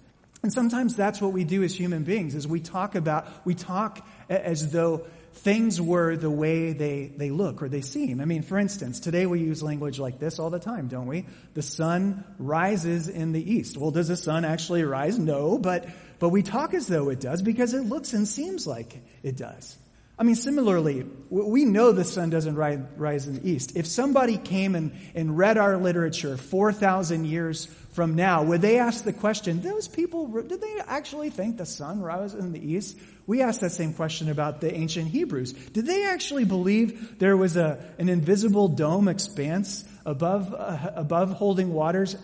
And 0.42 0.52
sometimes 0.52 0.96
that's 0.96 1.20
what 1.20 1.32
we 1.32 1.44
do 1.44 1.62
as 1.62 1.74
human 1.74 2.04
beings 2.04 2.34
is 2.34 2.48
we 2.48 2.60
talk 2.60 2.94
about, 2.94 3.26
we 3.44 3.54
talk 3.54 4.06
as 4.28 4.72
though 4.72 5.04
things 5.32 5.80
were 5.80 6.16
the 6.16 6.30
way 6.30 6.72
they, 6.72 7.12
they 7.14 7.30
look 7.30 7.62
or 7.62 7.68
they 7.68 7.82
seem. 7.82 8.20
I 8.20 8.24
mean, 8.24 8.42
for 8.42 8.58
instance, 8.58 9.00
today 9.00 9.26
we 9.26 9.40
use 9.40 9.62
language 9.62 9.98
like 9.98 10.18
this 10.18 10.38
all 10.38 10.50
the 10.50 10.58
time, 10.58 10.88
don't 10.88 11.06
we? 11.06 11.26
The 11.54 11.62
sun 11.62 12.24
rises 12.38 13.08
in 13.08 13.32
the 13.32 13.52
east. 13.52 13.76
Well, 13.76 13.90
does 13.90 14.08
the 14.08 14.16
sun 14.16 14.44
actually 14.44 14.82
rise? 14.84 15.18
No, 15.18 15.58
but, 15.58 15.86
but 16.18 16.30
we 16.30 16.42
talk 16.42 16.74
as 16.74 16.86
though 16.86 17.10
it 17.10 17.20
does 17.20 17.42
because 17.42 17.74
it 17.74 17.82
looks 17.82 18.12
and 18.12 18.26
seems 18.26 18.66
like 18.66 18.96
it 19.22 19.36
does. 19.36 19.76
I 20.20 20.22
mean, 20.22 20.34
similarly, 20.34 21.06
we 21.30 21.64
know 21.64 21.92
the 21.92 22.04
sun 22.04 22.28
doesn't 22.28 22.54
rise, 22.54 23.26
in 23.26 23.36
the 23.36 23.50
east. 23.50 23.74
If 23.74 23.86
somebody 23.86 24.36
came 24.36 24.74
and, 24.74 24.92
and 25.14 25.38
read 25.38 25.56
our 25.56 25.78
literature 25.78 26.36
4,000 26.36 27.24
years 27.24 27.64
from 27.92 28.16
now, 28.16 28.42
would 28.42 28.60
they 28.60 28.78
ask 28.78 29.02
the 29.02 29.14
question, 29.14 29.62
those 29.62 29.88
people, 29.88 30.26
did 30.42 30.60
they 30.60 30.78
actually 30.86 31.30
think 31.30 31.56
the 31.56 31.64
sun 31.64 32.02
rises 32.02 32.38
in 32.38 32.52
the 32.52 32.60
east? 32.60 32.98
We 33.26 33.40
asked 33.40 33.62
that 33.62 33.70
same 33.70 33.94
question 33.94 34.28
about 34.28 34.60
the 34.60 34.70
ancient 34.74 35.08
Hebrews. 35.08 35.54
Did 35.54 35.86
they 35.86 36.04
actually 36.04 36.44
believe 36.44 37.18
there 37.18 37.38
was 37.38 37.56
a, 37.56 37.82
an 37.98 38.10
invisible 38.10 38.68
dome 38.68 39.08
expanse 39.08 39.86
above, 40.04 40.52
uh, 40.52 40.90
above 40.96 41.30
holding 41.30 41.72
waters? 41.72 42.14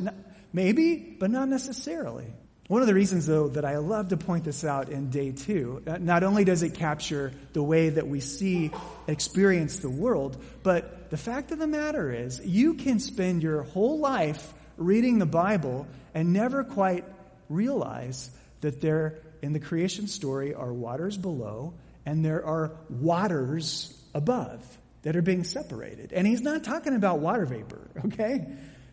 Maybe, 0.53 0.97
but 1.19 1.31
not 1.31 1.49
necessarily. 1.49 2.27
One 2.69 2.81
of 2.81 2.89
the 2.89 2.95
reasons, 2.95 3.27
though, 3.27 3.49
that 3.49 3.65
I 3.65 3.77
love 3.79 4.09
to 4.09 4.17
point 4.17 4.45
this 4.45 4.65
out 4.65 4.89
in 4.89 5.09
day 5.11 5.31
two, 5.31 5.83
uh, 5.87 5.99
not 5.99 6.25
only 6.25 6.45
does 6.45 6.65
it 6.65 6.75
capture 6.75 7.33
the 7.53 7.63
way 7.63 7.91
that 7.91 8.09
we 8.09 8.19
see, 8.19 8.73
experience 9.07 9.79
the 9.79 9.91
world, 9.91 10.43
but 10.65 11.11
the 11.11 11.17
fact 11.17 11.53
of 11.53 11.61
the 11.61 11.69
matter 11.69 12.13
is, 12.13 12.45
you 12.45 12.75
can 12.75 12.99
spend 12.99 13.43
your 13.45 13.63
whole 13.63 14.01
life 14.01 14.53
reading 14.77 15.19
the 15.19 15.27
Bible 15.27 15.87
and 16.13 16.33
never 16.33 16.65
quite 16.65 17.05
realize 17.49 18.31
that 18.63 18.81
there 18.81 19.21
in 19.43 19.53
the 19.53 19.61
creation 19.61 20.09
story 20.09 20.53
are 20.53 20.73
waters 20.73 21.17
below 21.17 21.75
and 22.05 22.25
there 22.25 22.45
are 22.45 22.73
waters 22.89 23.97
above 24.13 24.65
that 25.03 25.15
are 25.15 25.23
being 25.23 25.45
separated. 25.45 26.13
And 26.13 26.27
he's 26.27 26.41
not 26.41 26.65
talking 26.65 26.97
about 26.97 27.21
water 27.21 27.47
vapor, 27.47 27.89
okay? 28.07 28.47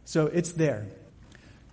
So 0.05 0.27
it's 0.27 0.51
there. 0.51 0.87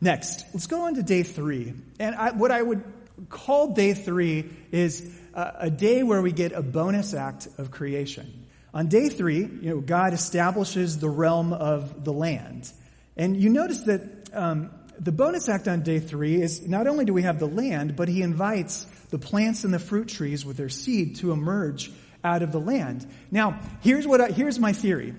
Next, 0.01 0.45
let's 0.55 0.67
go 0.67 0.83
on 0.83 0.95
to 0.95 1.03
day 1.03 1.23
three. 1.23 1.75
And 1.99 2.15
I, 2.15 2.31
what 2.33 2.51
I 2.51 2.63
would 2.63 2.83
call 3.29 3.75
day 3.75 3.93
three 3.93 4.49
is 4.73 5.11
a, 5.35 5.53
a 5.61 5.71
day 5.71 6.03
where 6.03 6.23
we 6.23 6.33
get 6.33 6.53
a 6.53 6.63
bonus 6.63 7.13
act 7.13 7.49
of 7.59 7.71
creation. 7.71 8.47
On 8.73 8.87
day 8.87 9.09
three, 9.09 9.41
you 9.41 9.71
know, 9.71 9.81
God 9.81 10.15
establishes 10.15 10.99
the 10.99 11.09
realm 11.09 11.53
of 11.53 12.05
the 12.05 12.13
land. 12.13 12.73
And 13.17 13.37
you 13.37 13.51
notice 13.51 13.81
that 13.83 14.31
um, 14.33 14.71
the 14.99 15.13
bonus 15.13 15.49
act 15.49 15.69
on 15.69 15.83
day 15.83 15.99
three 15.99 16.41
is 16.41 16.67
not 16.67 16.87
only 16.87 17.05
do 17.05 17.13
we 17.13 17.23
have 17.23 17.39
the 17.39 17.49
land, 17.49 17.97
but 17.97 18.09
he 18.09 18.23
invites 18.23 18.85
the 19.11 19.19
plants 19.19 19.65
and 19.65 19.75
the 19.75 19.79
fruit 19.79 20.09
trees 20.09 20.47
with 20.47 20.57
their 20.57 20.69
seed 20.69 21.17
to 21.17 21.33
emerge 21.33 21.91
out 22.23 22.43
of 22.43 22.53
the 22.53 22.61
land. 22.61 23.07
Now, 23.31 23.59
here's 23.81 24.07
what 24.07 24.21
I, 24.21 24.29
here's 24.31 24.59
my 24.59 24.73
theory. 24.73 25.15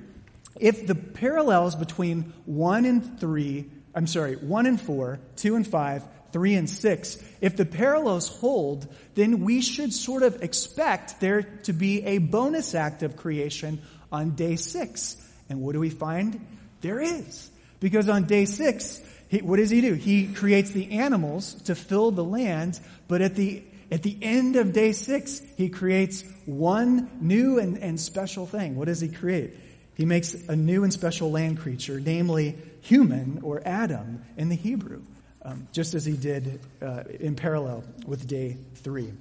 If 0.60 0.88
the 0.88 0.96
parallels 0.96 1.76
between 1.76 2.34
one 2.46 2.86
and 2.86 3.20
three, 3.20 3.70
I'm 3.94 4.08
sorry, 4.08 4.36
one 4.36 4.66
and 4.66 4.80
four, 4.80 5.20
two 5.36 5.56
and 5.56 5.68
five, 5.68 6.04
three 6.32 6.56
and 6.56 6.70
six, 6.70 7.18
if 7.42 7.58
the 7.58 7.66
parallels 7.66 8.28
hold, 8.28 8.88
then 9.16 9.42
we 9.42 9.62
should 9.62 9.94
sort 9.94 10.24
of 10.24 10.42
expect 10.42 11.20
there 11.20 11.44
to 11.64 11.74
be 11.74 12.04
a 12.04 12.18
bonus 12.20 12.74
act 12.74 13.04
of 13.04 13.18
creation 13.18 13.82
on 14.12 14.32
day 14.32 14.56
six. 14.56 15.18
And 15.50 15.62
what 15.62 15.74
do 15.74 15.80
we 15.80 15.90
find? 15.90 16.46
There 16.82 17.02
is. 17.02 17.50
Because 17.80 18.08
on 18.08 18.26
day 18.26 18.46
six, 18.46 19.02
he, 19.28 19.42
what 19.42 19.58
does 19.58 19.70
he 19.70 19.82
do? 19.82 19.94
He 19.94 20.28
creates 20.28 20.72
the 20.72 21.00
animals 21.00 21.54
to 21.64 21.76
fill 21.76 22.12
the 22.12 22.24
land, 22.24 22.80
but 23.08 23.22
at 23.22 23.36
the 23.36 23.64
at 23.92 24.04
the 24.04 24.18
end 24.22 24.56
of 24.56 24.72
day 24.72 24.94
six, 24.94 25.42
he 25.58 25.68
creates 25.68 26.24
one 26.46 27.10
new 27.20 27.60
and, 27.60 27.78
and 27.78 28.00
special 28.00 28.48
thing. 28.48 28.78
What 28.78 28.86
does 28.86 29.02
he 29.02 29.10
create? 29.10 29.58
He 29.96 30.06
makes 30.06 30.34
a 30.34 30.56
new 30.56 30.86
and 30.86 30.94
special 30.94 31.30
land 31.30 31.60
creature, 31.60 32.00
namely 32.00 32.56
human 32.82 33.40
or 33.44 33.62
Adam 33.66 34.24
in 34.38 34.50
the 34.50 34.56
Hebrew, 34.56 35.02
um, 35.42 35.68
just 35.72 35.94
as 35.94 36.06
he 36.06 36.18
did 36.18 36.60
uh, 36.82 37.04
in 37.20 37.36
parallel 37.36 37.84
with 38.06 38.28
day 38.28 38.58
three. 38.76 39.12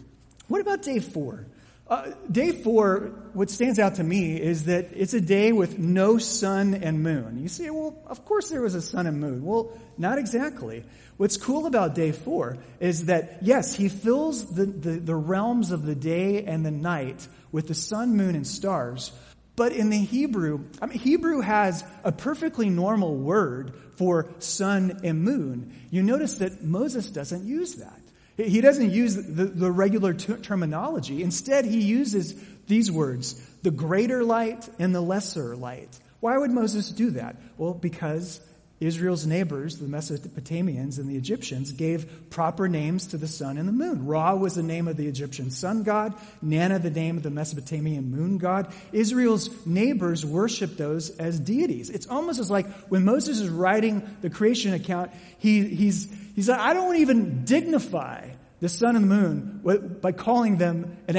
What 0.48 0.60
about 0.60 0.82
day 0.82 0.98
four? 0.98 1.46
Uh, 1.86 2.12
day 2.30 2.52
four, 2.52 3.10
what 3.32 3.50
stands 3.50 3.80
out 3.80 3.96
to 3.96 4.04
me 4.04 4.40
is 4.40 4.66
that 4.66 4.90
it's 4.94 5.12
a 5.12 5.20
day 5.20 5.50
with 5.50 5.76
no 5.76 6.18
sun 6.18 6.74
and 6.74 7.02
moon. 7.02 7.38
You 7.42 7.48
say, 7.48 7.68
well, 7.68 7.96
of 8.06 8.24
course 8.24 8.48
there 8.48 8.62
was 8.62 8.76
a 8.76 8.82
sun 8.82 9.08
and 9.08 9.20
moon. 9.20 9.44
Well, 9.44 9.72
not 9.98 10.18
exactly. 10.18 10.84
What's 11.16 11.36
cool 11.36 11.66
about 11.66 11.96
day 11.96 12.12
four 12.12 12.58
is 12.78 13.06
that, 13.06 13.38
yes, 13.42 13.74
he 13.74 13.88
fills 13.88 14.54
the, 14.54 14.66
the, 14.66 14.90
the 15.00 15.16
realms 15.16 15.72
of 15.72 15.84
the 15.84 15.96
day 15.96 16.44
and 16.44 16.64
the 16.64 16.70
night 16.70 17.26
with 17.50 17.66
the 17.66 17.74
sun, 17.74 18.16
moon, 18.16 18.36
and 18.36 18.46
stars. 18.46 19.10
But 19.56 19.72
in 19.72 19.90
the 19.90 19.98
Hebrew, 19.98 20.64
I 20.80 20.86
mean, 20.86 20.98
Hebrew 20.98 21.40
has 21.40 21.84
a 22.04 22.12
perfectly 22.12 22.70
normal 22.70 23.16
word 23.16 23.74
for 23.96 24.30
sun 24.38 25.00
and 25.04 25.22
moon. 25.22 25.74
You 25.90 26.02
notice 26.02 26.38
that 26.38 26.64
Moses 26.64 27.10
doesn't 27.10 27.44
use 27.44 27.74
that. 27.76 28.00
He 28.36 28.60
doesn't 28.60 28.90
use 28.90 29.16
the, 29.16 29.44
the 29.44 29.70
regular 29.70 30.14
terminology. 30.14 31.22
Instead, 31.22 31.66
he 31.66 31.82
uses 31.82 32.34
these 32.66 32.90
words, 32.90 33.34
the 33.62 33.70
greater 33.70 34.24
light 34.24 34.66
and 34.78 34.94
the 34.94 35.00
lesser 35.00 35.56
light. 35.56 35.98
Why 36.20 36.38
would 36.38 36.50
Moses 36.50 36.90
do 36.90 37.10
that? 37.10 37.36
Well, 37.58 37.74
because 37.74 38.40
Israel's 38.80 39.26
neighbors, 39.26 39.76
the 39.76 39.86
Mesopotamians 39.86 40.98
and 40.98 41.06
the 41.06 41.16
Egyptians, 41.16 41.70
gave 41.72 42.30
proper 42.30 42.66
names 42.66 43.08
to 43.08 43.18
the 43.18 43.28
sun 43.28 43.58
and 43.58 43.68
the 43.68 43.72
moon. 43.72 44.06
Ra 44.06 44.34
was 44.34 44.54
the 44.54 44.62
name 44.62 44.88
of 44.88 44.96
the 44.96 45.06
Egyptian 45.06 45.50
sun 45.50 45.82
god, 45.82 46.14
Nana 46.40 46.78
the 46.78 46.90
name 46.90 47.18
of 47.18 47.22
the 47.22 47.30
Mesopotamian 47.30 48.10
moon 48.10 48.38
god. 48.38 48.72
Israel's 48.90 49.50
neighbors 49.66 50.24
worshiped 50.24 50.78
those 50.78 51.10
as 51.18 51.38
deities. 51.38 51.90
It's 51.90 52.06
almost 52.06 52.40
as 52.40 52.50
like 52.50 52.66
when 52.88 53.04
Moses 53.04 53.40
is 53.40 53.50
writing 53.50 54.16
the 54.22 54.30
creation 54.30 54.72
account, 54.72 55.10
he, 55.38 55.66
he's, 55.68 56.10
he's 56.34 56.48
like, 56.48 56.60
I 56.60 56.72
don't 56.72 56.96
even 56.96 57.44
dignify 57.44 58.30
the 58.60 58.68
sun 58.68 58.94
and 58.94 59.10
the 59.10 59.14
moon 59.14 59.98
by 60.00 60.12
calling 60.12 60.58
them 60.58 60.96
an, 61.08 61.16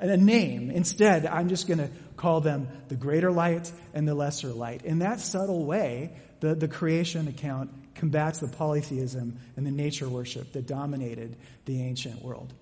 a 0.00 0.16
name. 0.16 0.70
Instead, 0.70 1.26
I'm 1.26 1.48
just 1.48 1.66
going 1.66 1.78
to 1.78 1.90
call 2.16 2.40
them 2.40 2.68
the 2.88 2.96
greater 2.96 3.30
light 3.30 3.70
and 3.92 4.06
the 4.06 4.14
lesser 4.14 4.48
light. 4.48 4.84
In 4.84 5.00
that 5.00 5.20
subtle 5.20 5.64
way, 5.64 6.12
the, 6.40 6.54
the 6.54 6.68
creation 6.68 7.28
account 7.28 7.70
combats 7.94 8.40
the 8.40 8.48
polytheism 8.48 9.38
and 9.56 9.66
the 9.66 9.70
nature 9.70 10.08
worship 10.08 10.52
that 10.52 10.66
dominated 10.66 11.36
the 11.64 11.82
ancient 11.82 12.22
world. 12.22 12.52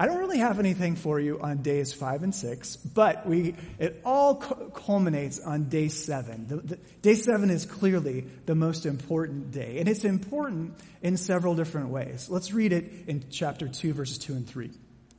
I 0.00 0.06
don't 0.06 0.18
really 0.18 0.38
have 0.38 0.60
anything 0.60 0.94
for 0.94 1.18
you 1.18 1.40
on 1.40 1.62
days 1.62 1.92
five 1.92 2.22
and 2.22 2.32
six, 2.32 2.76
but 2.76 3.26
we, 3.26 3.56
it 3.80 4.00
all 4.04 4.36
culminates 4.36 5.40
on 5.40 5.64
day 5.64 5.88
seven. 5.88 6.46
The, 6.46 6.56
the, 6.56 6.76
day 7.02 7.16
seven 7.16 7.50
is 7.50 7.66
clearly 7.66 8.26
the 8.46 8.54
most 8.54 8.86
important 8.86 9.50
day, 9.50 9.78
and 9.80 9.88
it's 9.88 10.04
important 10.04 10.78
in 11.02 11.16
several 11.16 11.56
different 11.56 11.88
ways. 11.88 12.28
Let's 12.30 12.52
read 12.52 12.72
it 12.72 13.08
in 13.08 13.24
chapter 13.28 13.66
two, 13.66 13.92
verses 13.92 14.18
two 14.18 14.34
and 14.34 14.46
three. 14.46 14.70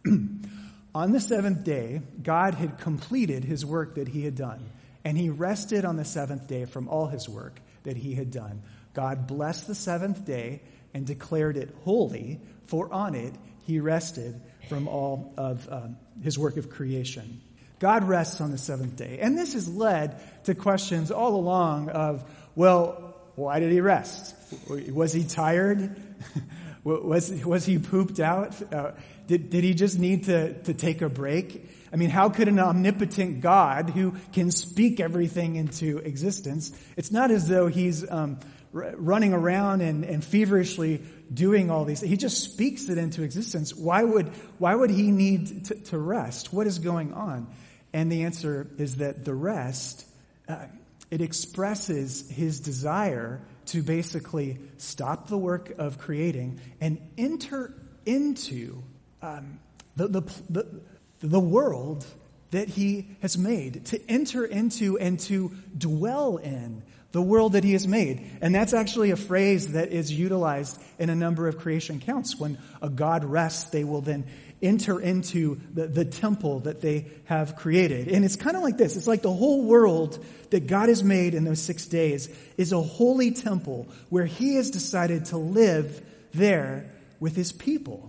on 1.00 1.14
the 1.14 1.22
seventh 1.22 1.64
day, 1.64 2.02
God 2.22 2.56
had 2.56 2.78
completed 2.78 3.46
his 3.46 3.66
work 3.66 3.96
that 3.96 4.10
he 4.10 4.26
had 4.26 4.36
done, 4.36 4.70
and 5.06 5.18
he 5.18 5.30
rested 5.30 5.86
on 5.86 5.96
the 5.96 6.04
seventh 6.04 6.46
day 6.46 6.66
from 6.66 6.90
all 6.90 7.08
his 7.08 7.30
work 7.30 7.62
that 7.84 7.96
he 7.96 8.16
had 8.16 8.32
done. 8.32 8.64
God 8.94 9.26
blessed 9.26 9.68
the 9.68 9.76
seventh 9.76 10.26
day 10.26 10.62
and 10.94 11.08
declared 11.08 11.56
it 11.56 11.74
holy, 11.86 12.42
for 12.66 12.92
on 12.92 13.16
it 13.16 13.34
he 13.66 13.80
rested 13.80 14.42
from 14.68 14.90
all 14.90 15.34
of 15.38 15.66
um, 15.72 15.96
his 16.22 16.38
work 16.38 16.58
of 16.58 16.70
creation. 16.70 17.40
God 17.80 18.04
rests 18.04 18.42
on 18.42 18.52
the 18.52 18.58
seventh 18.58 18.98
day. 18.98 19.20
And 19.22 19.38
this 19.38 19.54
has 19.54 19.74
led 19.74 20.20
to 20.48 20.54
questions 20.54 21.12
all 21.12 21.38
along 21.38 21.88
of, 21.92 22.30
well, 22.56 23.16
why 23.36 23.62
did 23.62 23.72
he 23.72 23.80
rest? 23.80 24.36
Was 24.92 25.14
he 25.14 25.24
tired? 25.24 25.96
was, 26.84 27.32
was 27.46 27.66
he 27.66 27.80
pooped 27.80 28.20
out? 28.20 28.54
Uh, 28.74 28.92
did, 29.30 29.52
did 29.52 29.64
he 29.64 29.76
just 29.76 30.00
need 30.00 30.24
to, 30.24 30.56
to 30.64 30.74
take 30.74 31.04
a 31.04 31.08
break? 31.08 31.70
I 31.94 31.98
mean, 31.98 32.10
how 32.10 32.30
could 32.30 32.48
an 32.48 32.60
omnipotent 32.60 33.42
God 33.42 33.92
who 33.92 34.16
can 34.34 34.50
speak 34.50 35.00
everything 35.00 35.56
into 35.56 36.00
existence, 36.00 36.72
it's 36.98 37.12
not 37.12 37.30
as 37.30 37.48
though 37.48 37.68
he's 37.68 38.10
um, 38.10 38.40
r- 38.74 38.96
running 38.98 39.34
around 39.34 39.82
and, 39.82 40.04
and 40.04 40.24
feverishly 40.24 41.04
doing 41.32 41.70
all 41.70 41.86
these. 41.86 42.02
He 42.02 42.18
just 42.18 42.42
speaks 42.42 42.90
it 42.90 42.98
into 42.98 43.22
existence. 43.22 43.76
Why 43.76 44.04
would, 44.04 44.30
why 44.58 44.74
would 44.74 44.90
he 44.90 45.12
need 45.12 45.66
to, 45.66 45.76
to 45.76 46.00
rest? 46.00 46.52
What 46.52 46.66
is 46.66 46.80
going 46.80 47.14
on? 47.14 47.54
And 47.94 48.12
the 48.12 48.24
answer 48.24 48.68
is 48.80 48.96
that 48.96 49.26
the 49.26 49.36
rest, 49.36 50.08
uh, 50.48 50.66
it 51.12 51.22
expresses 51.22 52.28
his 52.32 52.60
desire 52.60 53.42
to 53.68 53.84
basically 53.84 54.58
stop 54.78 55.28
the 55.28 55.38
work 55.38 55.70
of 55.78 56.00
creating 56.00 56.60
and 56.82 57.00
enter 57.16 57.76
into 58.08 58.82
um, 59.22 59.60
the, 59.96 60.08
the, 60.08 60.22
the, 60.50 60.82
the 61.22 61.40
world 61.40 62.06
that 62.52 62.68
he 62.68 63.08
has 63.22 63.38
made, 63.38 63.86
to 63.86 64.02
enter 64.10 64.46
into 64.46 64.98
and 64.98 65.20
to 65.20 65.52
dwell 65.78 66.38
in 66.38 66.82
the 67.12 67.22
world 67.22 67.54
that 67.54 67.64
he 67.64 67.74
has 67.74 67.88
made. 67.88 68.30
And 68.42 68.54
that's 68.54 68.74
actually 68.74 69.12
a 69.12 69.16
phrase 69.16 69.74
that 69.74 69.92
is 69.92 70.12
utilized 70.12 70.80
in 70.98 71.10
a 71.10 71.16
number 71.16 71.48
of 71.48 71.58
creation 71.58 71.98
accounts. 71.98 72.40
When 72.40 72.58
a 72.82 72.90
God 72.90 73.24
rests, 73.24 73.72
they 73.72 73.84
will 73.84 74.02
then 74.02 74.26
enter 74.62 75.00
into 75.00 75.60
the, 75.74 75.88
the 75.88 76.06
temple 76.06 76.62
that 76.62 76.82
they 76.82 77.08
have 77.26 77.56
created. 77.56 78.10
And 78.10 78.26
it's 78.26 78.36
kind 78.36 78.58
of 78.58 78.64
like 78.64 78.78
this. 78.78 78.98
It's 78.98 79.08
like 79.08 79.22
the 79.22 79.34
whole 79.34 79.64
world 79.64 80.24
that 80.50 80.68
God 80.68 80.90
has 80.90 81.04
made 81.04 81.34
in 81.34 81.46
those 81.46 81.62
six 81.62 81.86
days 81.88 82.30
is 82.58 82.74
a 82.74 82.82
holy 82.82 83.32
temple 83.32 83.88
where 84.10 84.26
he 84.26 84.56
has 84.56 84.70
decided 84.70 85.26
to 85.26 85.38
live 85.38 86.06
there 86.34 86.92
with 87.20 87.36
his 87.36 87.52
people. 87.52 88.09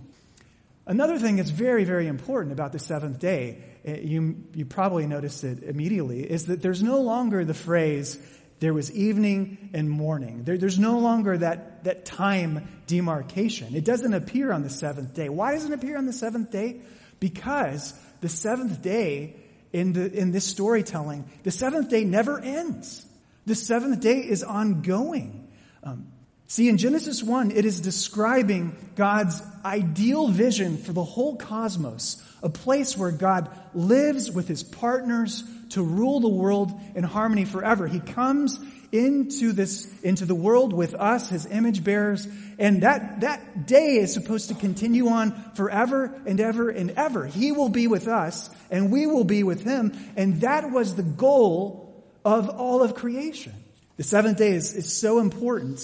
Another 0.91 1.17
thing 1.17 1.37
that's 1.37 1.51
very, 1.51 1.85
very 1.85 2.07
important 2.07 2.51
about 2.51 2.73
the 2.73 2.79
seventh 2.79 3.17
day, 3.17 3.63
eh, 3.85 4.01
you, 4.01 4.43
you 4.53 4.65
probably 4.65 5.07
noticed 5.07 5.45
it 5.45 5.63
immediately, 5.63 6.29
is 6.29 6.47
that 6.47 6.61
there's 6.61 6.83
no 6.83 6.99
longer 6.99 7.45
the 7.45 7.53
phrase, 7.53 8.19
there 8.59 8.73
was 8.73 8.91
evening 8.91 9.69
and 9.71 9.89
morning. 9.89 10.43
There, 10.43 10.57
there's 10.57 10.77
no 10.77 10.99
longer 10.99 11.37
that, 11.37 11.85
that 11.85 12.03
time 12.03 12.67
demarcation. 12.87 13.73
It 13.73 13.85
doesn't 13.85 14.13
appear 14.13 14.51
on 14.51 14.63
the 14.63 14.69
seventh 14.69 15.13
day. 15.13 15.29
Why 15.29 15.53
doesn't 15.53 15.71
it 15.71 15.75
appear 15.75 15.97
on 15.97 16.07
the 16.07 16.11
seventh 16.11 16.51
day? 16.51 16.81
Because 17.21 17.93
the 18.19 18.27
seventh 18.27 18.81
day 18.81 19.37
in, 19.71 19.93
the, 19.93 20.11
in 20.11 20.33
this 20.33 20.43
storytelling, 20.43 21.23
the 21.43 21.51
seventh 21.51 21.89
day 21.89 22.03
never 22.03 22.37
ends. 22.37 23.05
The 23.45 23.55
seventh 23.55 24.01
day 24.01 24.17
is 24.17 24.43
ongoing. 24.43 25.47
Um, 25.85 26.11
See, 26.51 26.67
in 26.67 26.77
Genesis 26.77 27.23
1, 27.23 27.51
it 27.51 27.63
is 27.63 27.79
describing 27.79 28.75
God's 28.97 29.41
ideal 29.63 30.27
vision 30.27 30.75
for 30.75 30.91
the 30.91 31.01
whole 31.01 31.37
cosmos, 31.37 32.21
a 32.43 32.49
place 32.49 32.97
where 32.97 33.11
God 33.11 33.49
lives 33.73 34.29
with 34.29 34.49
his 34.49 34.61
partners 34.61 35.45
to 35.69 35.81
rule 35.81 36.19
the 36.19 36.27
world 36.27 36.77
in 36.93 37.05
harmony 37.05 37.45
forever. 37.45 37.87
He 37.87 38.01
comes 38.01 38.59
into 38.91 39.53
this, 39.53 39.87
into 40.01 40.25
the 40.25 40.35
world 40.35 40.73
with 40.73 40.93
us, 40.93 41.29
his 41.29 41.45
image 41.45 41.85
bearers, 41.85 42.27
and 42.59 42.83
that, 42.83 43.21
that 43.21 43.65
day 43.65 43.95
is 43.95 44.11
supposed 44.11 44.49
to 44.49 44.55
continue 44.55 45.07
on 45.07 45.53
forever 45.53 46.13
and 46.25 46.41
ever 46.41 46.69
and 46.69 46.91
ever. 46.97 47.27
He 47.27 47.53
will 47.53 47.69
be 47.69 47.87
with 47.87 48.09
us, 48.09 48.49
and 48.69 48.91
we 48.91 49.07
will 49.07 49.23
be 49.23 49.43
with 49.43 49.63
him, 49.63 49.93
and 50.17 50.41
that 50.41 50.69
was 50.69 50.95
the 50.95 51.03
goal 51.03 52.03
of 52.25 52.49
all 52.49 52.83
of 52.83 52.93
creation. 52.93 53.53
The 53.95 54.03
seventh 54.03 54.39
day 54.39 54.51
is, 54.51 54.75
is 54.75 54.91
so 54.91 55.19
important 55.19 55.79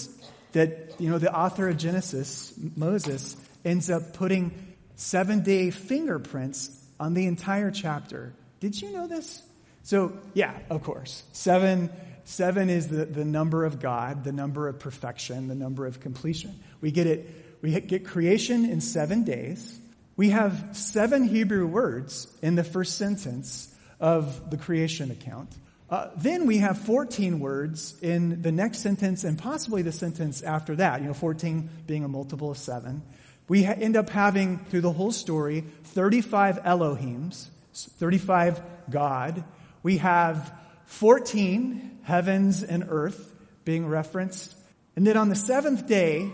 that, 0.52 0.94
you 0.98 1.10
know, 1.10 1.18
the 1.18 1.34
author 1.34 1.68
of 1.68 1.76
Genesis, 1.76 2.54
Moses, 2.76 3.36
ends 3.64 3.90
up 3.90 4.14
putting 4.14 4.52
seven 4.96 5.42
day 5.42 5.70
fingerprints 5.70 6.70
on 6.98 7.14
the 7.14 7.26
entire 7.26 7.70
chapter. 7.70 8.32
Did 8.60 8.80
you 8.80 8.92
know 8.92 9.06
this? 9.06 9.42
So, 9.82 10.12
yeah, 10.34 10.58
of 10.70 10.82
course. 10.82 11.22
Seven, 11.32 11.90
seven 12.24 12.68
is 12.68 12.88
the, 12.88 13.04
the 13.04 13.24
number 13.24 13.64
of 13.64 13.80
God, 13.80 14.24
the 14.24 14.32
number 14.32 14.68
of 14.68 14.78
perfection, 14.78 15.48
the 15.48 15.54
number 15.54 15.86
of 15.86 16.00
completion. 16.00 16.58
We 16.80 16.90
get 16.90 17.06
it, 17.06 17.30
we 17.62 17.78
get 17.80 18.04
creation 18.06 18.64
in 18.64 18.80
seven 18.80 19.24
days. 19.24 19.78
We 20.16 20.30
have 20.30 20.70
seven 20.72 21.24
Hebrew 21.24 21.66
words 21.66 22.26
in 22.42 22.56
the 22.56 22.64
first 22.64 22.98
sentence 22.98 23.74
of 24.00 24.50
the 24.50 24.56
creation 24.56 25.10
account. 25.10 25.50
Uh, 25.90 26.10
then 26.16 26.46
we 26.46 26.58
have 26.58 26.78
14 26.78 27.40
words 27.40 27.96
in 28.02 28.42
the 28.42 28.52
next 28.52 28.80
sentence 28.80 29.24
and 29.24 29.38
possibly 29.38 29.80
the 29.80 29.92
sentence 29.92 30.42
after 30.42 30.76
that, 30.76 31.00
you 31.00 31.06
know, 31.06 31.14
14 31.14 31.70
being 31.86 32.04
a 32.04 32.08
multiple 32.08 32.50
of 32.50 32.58
7. 32.58 33.02
We 33.48 33.62
ha- 33.62 33.74
end 33.78 33.96
up 33.96 34.10
having, 34.10 34.58
through 34.66 34.82
the 34.82 34.92
whole 34.92 35.12
story, 35.12 35.64
35 35.84 36.62
Elohims, 36.62 37.48
35 37.72 38.60
God. 38.90 39.44
We 39.82 39.98
have 39.98 40.52
14 40.86 42.00
heavens 42.02 42.62
and 42.62 42.86
earth 42.88 43.34
being 43.64 43.86
referenced. 43.86 44.54
And 44.94 45.06
then 45.06 45.16
on 45.16 45.30
the 45.30 45.36
seventh 45.36 45.86
day, 45.86 46.30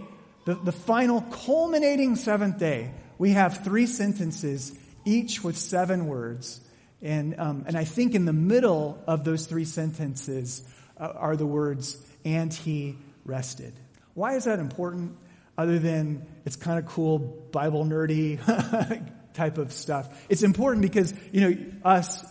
the, 0.47 0.55
the 0.55 0.73
final 0.73 1.21
culminating 1.21 2.17
seventh 2.17 2.59
day, 2.59 2.90
we 3.19 3.31
have 3.31 3.62
three 3.62 3.87
sentences, 3.87 4.77
each 5.05 5.45
with 5.45 5.57
seven 5.57 6.07
words. 6.07 6.61
And, 7.05 7.38
um, 7.38 7.64
and 7.67 7.77
I 7.77 7.85
think 7.85 8.14
in 8.14 8.25
the 8.25 8.33
middle 8.33 8.99
of 9.07 9.25
those 9.25 9.45
three 9.45 9.67
sentences 9.67 10.67
uh, 10.99 11.12
are 11.14 11.37
the 11.37 11.47
words, 11.47 11.99
and 12.25 12.53
he 12.53 12.97
rested. 13.27 13.75
Why 14.14 14.37
is 14.37 14.45
that 14.45 14.59
important? 14.59 15.19
Other 15.59 15.79
than 15.79 16.27
it's 16.47 16.57
kind 16.57 16.79
of 16.79 16.87
cool, 16.87 17.19
Bible 17.19 17.85
nerdy 17.85 18.40
type 19.35 19.59
of 19.59 19.71
stuff. 19.71 20.25
It's 20.31 20.43
important 20.43 20.81
because, 20.81 21.12
you 21.31 21.40
know, 21.43 21.57
us, 21.85 22.25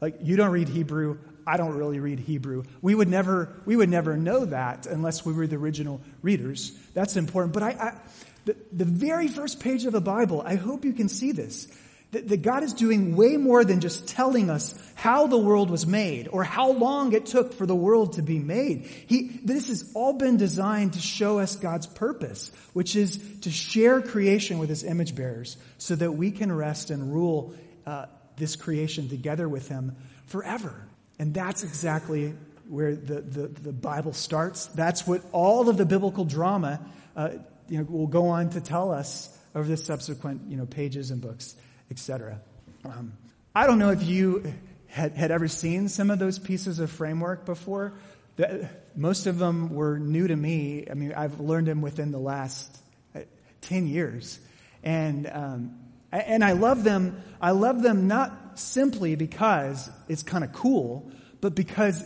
like, 0.00 0.18
you 0.22 0.36
don't 0.36 0.52
read 0.52 0.68
Hebrew. 0.68 1.18
I 1.44 1.56
don't 1.56 1.74
really 1.74 1.98
read 1.98 2.20
Hebrew. 2.20 2.62
We 2.80 2.94
would 2.94 3.08
never, 3.08 3.52
we 3.64 3.74
would 3.74 3.88
never 3.88 4.16
know 4.16 4.44
that 4.44 4.86
unless 4.86 5.26
we 5.26 5.32
were 5.32 5.48
the 5.48 5.56
original 5.56 6.00
readers. 6.22 6.70
That's 6.94 7.16
important. 7.16 7.52
But 7.52 7.64
I, 7.64 7.70
I 7.70 8.00
the, 8.44 8.56
the 8.72 8.84
very 8.84 9.26
first 9.26 9.58
page 9.58 9.86
of 9.86 9.92
the 9.92 10.00
Bible, 10.00 10.40
I 10.40 10.54
hope 10.54 10.84
you 10.84 10.92
can 10.92 11.08
see 11.08 11.32
this 11.32 11.66
that, 12.12 12.42
God 12.42 12.64
is 12.64 12.72
doing 12.72 13.14
way 13.14 13.36
more 13.36 13.64
than 13.64 13.80
just 13.80 14.08
telling 14.08 14.50
us 14.50 14.74
how 14.94 15.28
the 15.28 15.38
world 15.38 15.70
was 15.70 15.86
made 15.86 16.28
or 16.28 16.42
how 16.42 16.72
long 16.72 17.12
it 17.12 17.26
took 17.26 17.54
for 17.54 17.66
the 17.66 17.74
world 17.74 18.14
to 18.14 18.22
be 18.22 18.38
made. 18.38 18.84
He, 18.84 19.40
this 19.44 19.68
has 19.68 19.92
all 19.94 20.14
been 20.14 20.36
designed 20.36 20.94
to 20.94 21.00
show 21.00 21.38
us 21.38 21.54
God's 21.54 21.86
purpose, 21.86 22.50
which 22.72 22.96
is 22.96 23.38
to 23.42 23.50
share 23.50 24.00
creation 24.00 24.58
with 24.58 24.68
his 24.68 24.82
image 24.82 25.14
bearers 25.14 25.56
so 25.78 25.94
that 25.96 26.12
we 26.12 26.32
can 26.32 26.50
rest 26.50 26.90
and 26.90 27.12
rule 27.12 27.54
uh, 27.86 28.06
this 28.36 28.56
creation 28.56 29.08
together 29.08 29.48
with 29.48 29.68
him 29.68 29.94
forever. 30.26 30.88
And 31.18 31.32
that's 31.32 31.62
exactly 31.62 32.34
where 32.68 32.96
the, 32.96 33.20
the, 33.20 33.46
the, 33.48 33.72
Bible 33.72 34.12
starts. 34.12 34.66
That's 34.66 35.06
what 35.06 35.22
all 35.32 35.68
of 35.68 35.76
the 35.76 35.84
biblical 35.84 36.24
drama 36.24 36.80
uh, 37.16 37.30
you 37.68 37.78
know, 37.78 37.84
will 37.84 38.06
go 38.06 38.28
on 38.28 38.50
to 38.50 38.60
tell 38.60 38.92
us 38.92 39.36
over 39.54 39.68
the 39.68 39.76
subsequent 39.76 40.42
you 40.48 40.56
know, 40.56 40.66
pages 40.66 41.10
and 41.10 41.20
books 41.20 41.56
etc. 41.90 42.40
Um, 42.84 43.12
I 43.54 43.66
don't 43.66 43.78
know 43.78 43.90
if 43.90 44.02
you 44.02 44.52
had, 44.86 45.12
had 45.16 45.30
ever 45.30 45.48
seen 45.48 45.88
some 45.88 46.10
of 46.10 46.18
those 46.18 46.38
pieces 46.38 46.78
of 46.78 46.90
framework 46.90 47.44
before. 47.44 47.94
The, 48.36 48.68
most 48.96 49.26
of 49.26 49.38
them 49.38 49.74
were 49.74 49.98
new 49.98 50.26
to 50.26 50.36
me. 50.36 50.86
I 50.90 50.94
mean, 50.94 51.12
I've 51.14 51.40
learned 51.40 51.66
them 51.66 51.80
within 51.80 52.10
the 52.10 52.18
last 52.18 52.76
uh, 53.14 53.20
10 53.62 53.86
years. 53.86 54.38
And, 54.82 55.28
um, 55.30 55.78
and 56.10 56.44
I 56.44 56.52
love 56.52 56.84
them. 56.84 57.22
I 57.40 57.52
love 57.52 57.82
them 57.82 58.08
not 58.08 58.58
simply 58.58 59.14
because 59.14 59.90
it's 60.08 60.22
kind 60.22 60.44
of 60.44 60.52
cool, 60.52 61.10
but 61.40 61.54
because 61.54 62.02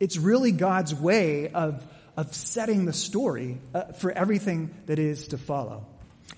it's 0.00 0.16
really 0.16 0.52
God's 0.52 0.94
way 0.94 1.48
of, 1.48 1.82
of 2.16 2.34
setting 2.34 2.84
the 2.84 2.92
story 2.92 3.60
uh, 3.74 3.92
for 3.92 4.10
everything 4.10 4.74
that 4.86 4.98
is 4.98 5.28
to 5.28 5.38
follow. 5.38 5.86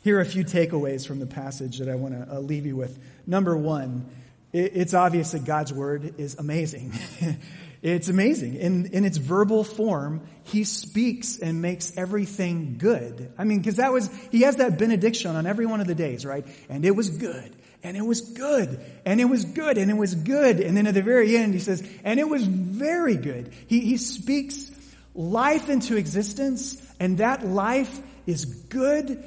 Here 0.02 0.16
are 0.18 0.20
a 0.20 0.26
few 0.26 0.44
takeaways 0.44 1.06
from 1.06 1.20
the 1.20 1.26
passage 1.26 1.78
that 1.78 1.88
I 1.88 1.94
want 1.94 2.14
to 2.14 2.36
uh, 2.36 2.38
leave 2.40 2.66
you 2.66 2.76
with. 2.76 2.98
Number 3.26 3.56
one, 3.56 4.08
it, 4.52 4.72
it's 4.74 4.94
obvious 4.94 5.32
that 5.32 5.44
God's 5.44 5.72
word 5.72 6.14
is 6.18 6.36
amazing. 6.38 6.92
it's 7.82 8.08
amazing. 8.08 8.56
In, 8.56 8.86
in 8.86 9.04
its 9.04 9.18
verbal 9.18 9.62
form, 9.62 10.22
he 10.44 10.64
speaks 10.64 11.38
and 11.38 11.60
makes 11.60 11.96
everything 11.98 12.76
good. 12.78 13.32
I 13.36 13.44
mean, 13.44 13.58
because 13.58 13.76
that 13.76 13.92
was, 13.92 14.10
he 14.30 14.42
has 14.42 14.56
that 14.56 14.78
benediction 14.78 15.36
on 15.36 15.46
every 15.46 15.66
one 15.66 15.80
of 15.80 15.86
the 15.86 15.94
days, 15.94 16.24
right? 16.24 16.46
And 16.68 16.84
it 16.84 16.92
was 16.92 17.10
good. 17.10 17.54
And 17.82 17.96
it 17.96 18.04
was 18.04 18.20
good. 18.20 18.80
And 19.04 19.20
it 19.20 19.26
was 19.26 19.44
good. 19.44 19.78
And 19.78 19.90
it 19.90 19.96
was 19.96 20.14
good. 20.14 20.60
And 20.60 20.76
then 20.76 20.86
at 20.86 20.94
the 20.94 21.02
very 21.02 21.36
end, 21.36 21.54
he 21.54 21.60
says, 21.60 21.86
and 22.04 22.20
it 22.20 22.28
was 22.28 22.46
very 22.46 23.16
good. 23.16 23.52
He, 23.66 23.80
he 23.80 23.96
speaks 23.96 24.70
life 25.14 25.68
into 25.68 25.96
existence, 25.96 26.80
and 27.00 27.18
that 27.18 27.46
life 27.46 28.00
is 28.26 28.44
good. 28.44 29.22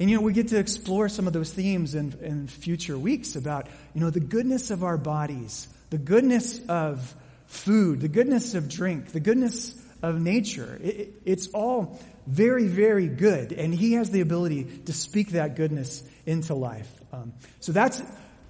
And 0.00 0.08
you 0.08 0.16
know, 0.16 0.22
we 0.22 0.32
get 0.32 0.48
to 0.48 0.58
explore 0.58 1.10
some 1.10 1.26
of 1.26 1.34
those 1.34 1.52
themes 1.52 1.94
in, 1.94 2.14
in 2.22 2.46
future 2.48 2.98
weeks 2.98 3.36
about, 3.36 3.66
you 3.94 4.00
know, 4.00 4.08
the 4.08 4.18
goodness 4.18 4.70
of 4.70 4.82
our 4.82 4.96
bodies, 4.96 5.68
the 5.90 5.98
goodness 5.98 6.58
of 6.68 7.14
food, 7.46 8.00
the 8.00 8.08
goodness 8.08 8.54
of 8.54 8.68
drink, 8.68 9.12
the 9.12 9.20
goodness 9.20 9.74
of 10.02 10.18
nature. 10.18 10.80
It, 10.82 11.20
it's 11.26 11.48
all 11.48 12.00
very, 12.26 12.66
very 12.66 13.08
good. 13.08 13.52
And 13.52 13.74
he 13.74 13.92
has 13.92 14.10
the 14.10 14.22
ability 14.22 14.64
to 14.86 14.92
speak 14.94 15.32
that 15.32 15.54
goodness 15.54 16.02
into 16.24 16.54
life. 16.54 16.90
Um, 17.12 17.34
so 17.60 17.72
that's 17.72 18.02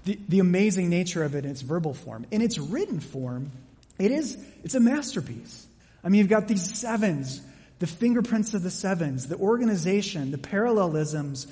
the, 0.05 0.19
the 0.29 0.39
amazing 0.39 0.89
nature 0.89 1.25
of 1.25 1.35
it 1.35 1.45
in 1.45 1.51
its 1.51 1.63
verbal 1.63 1.95
form. 1.95 2.27
In 2.31 2.43
its 2.43 2.59
written 2.59 3.01
form, 3.01 3.51
it 3.99 4.13
is, 4.13 4.39
it's 4.63 4.77
a 4.77 4.81
masterpiece. 4.81 5.67
I 6.05 6.11
mean, 6.11 6.21
you've 6.21 6.29
got 6.29 6.47
these 6.47 6.79
sevens, 6.79 7.43
the 7.81 7.87
fingerprints 7.87 8.55
of 8.55 8.63
the 8.63 8.71
sevens, 8.71 9.27
the 9.27 9.37
organization, 9.37 10.31
the 10.31 10.39
parallelisms, 10.39 11.47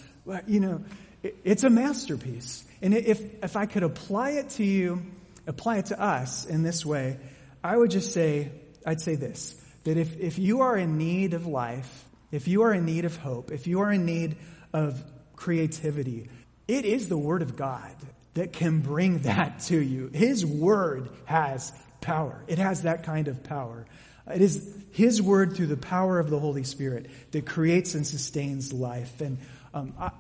you 0.46 0.60
know, 0.60 0.84
it, 1.22 1.36
it's 1.42 1.64
a 1.64 1.70
masterpiece. 1.70 2.64
And 2.80 2.94
if, 2.94 3.20
if 3.42 3.56
I 3.56 3.66
could 3.66 3.82
apply 3.82 4.32
it 4.32 4.50
to 4.50 4.64
you, 4.64 5.02
apply 5.46 5.78
it 5.78 5.86
to 5.86 6.00
us 6.00 6.44
in 6.44 6.62
this 6.62 6.86
way, 6.86 7.18
I 7.64 7.76
would 7.76 7.90
just 7.90 8.12
say, 8.12 8.52
I'd 8.86 9.00
say 9.00 9.16
this, 9.16 9.60
that 9.84 9.96
if, 9.96 10.18
if 10.20 10.38
you 10.38 10.60
are 10.60 10.76
in 10.76 10.98
need 10.98 11.32
of 11.32 11.46
life, 11.46 12.04
if 12.30 12.46
you 12.46 12.62
are 12.62 12.74
in 12.74 12.84
need 12.84 13.06
of 13.06 13.16
hope, 13.16 13.50
if 13.50 13.66
you 13.66 13.80
are 13.80 13.90
in 13.90 14.04
need 14.04 14.36
of 14.74 15.02
creativity, 15.34 16.28
it 16.68 16.84
is 16.84 17.08
the 17.08 17.16
Word 17.16 17.40
of 17.40 17.56
God 17.56 17.94
that 18.34 18.52
can 18.52 18.80
bring 18.80 19.18
that 19.22 19.60
to 19.60 19.78
you. 19.78 20.10
His 20.12 20.44
Word 20.44 21.08
has 21.24 21.72
power. 22.02 22.44
It 22.46 22.58
has 22.58 22.82
that 22.82 23.04
kind 23.04 23.28
of 23.28 23.42
power. 23.42 23.86
It 24.32 24.42
is 24.42 24.74
His 24.92 25.20
Word 25.22 25.54
through 25.54 25.66
the 25.66 25.76
power 25.76 26.18
of 26.18 26.30
the 26.30 26.38
Holy 26.38 26.64
Spirit 26.64 27.06
that 27.32 27.46
creates 27.46 27.94
and 27.94 28.06
sustains 28.06 28.72
life. 28.72 29.20
And 29.20 29.38
um, 29.74 29.94
I, 29.98 30.10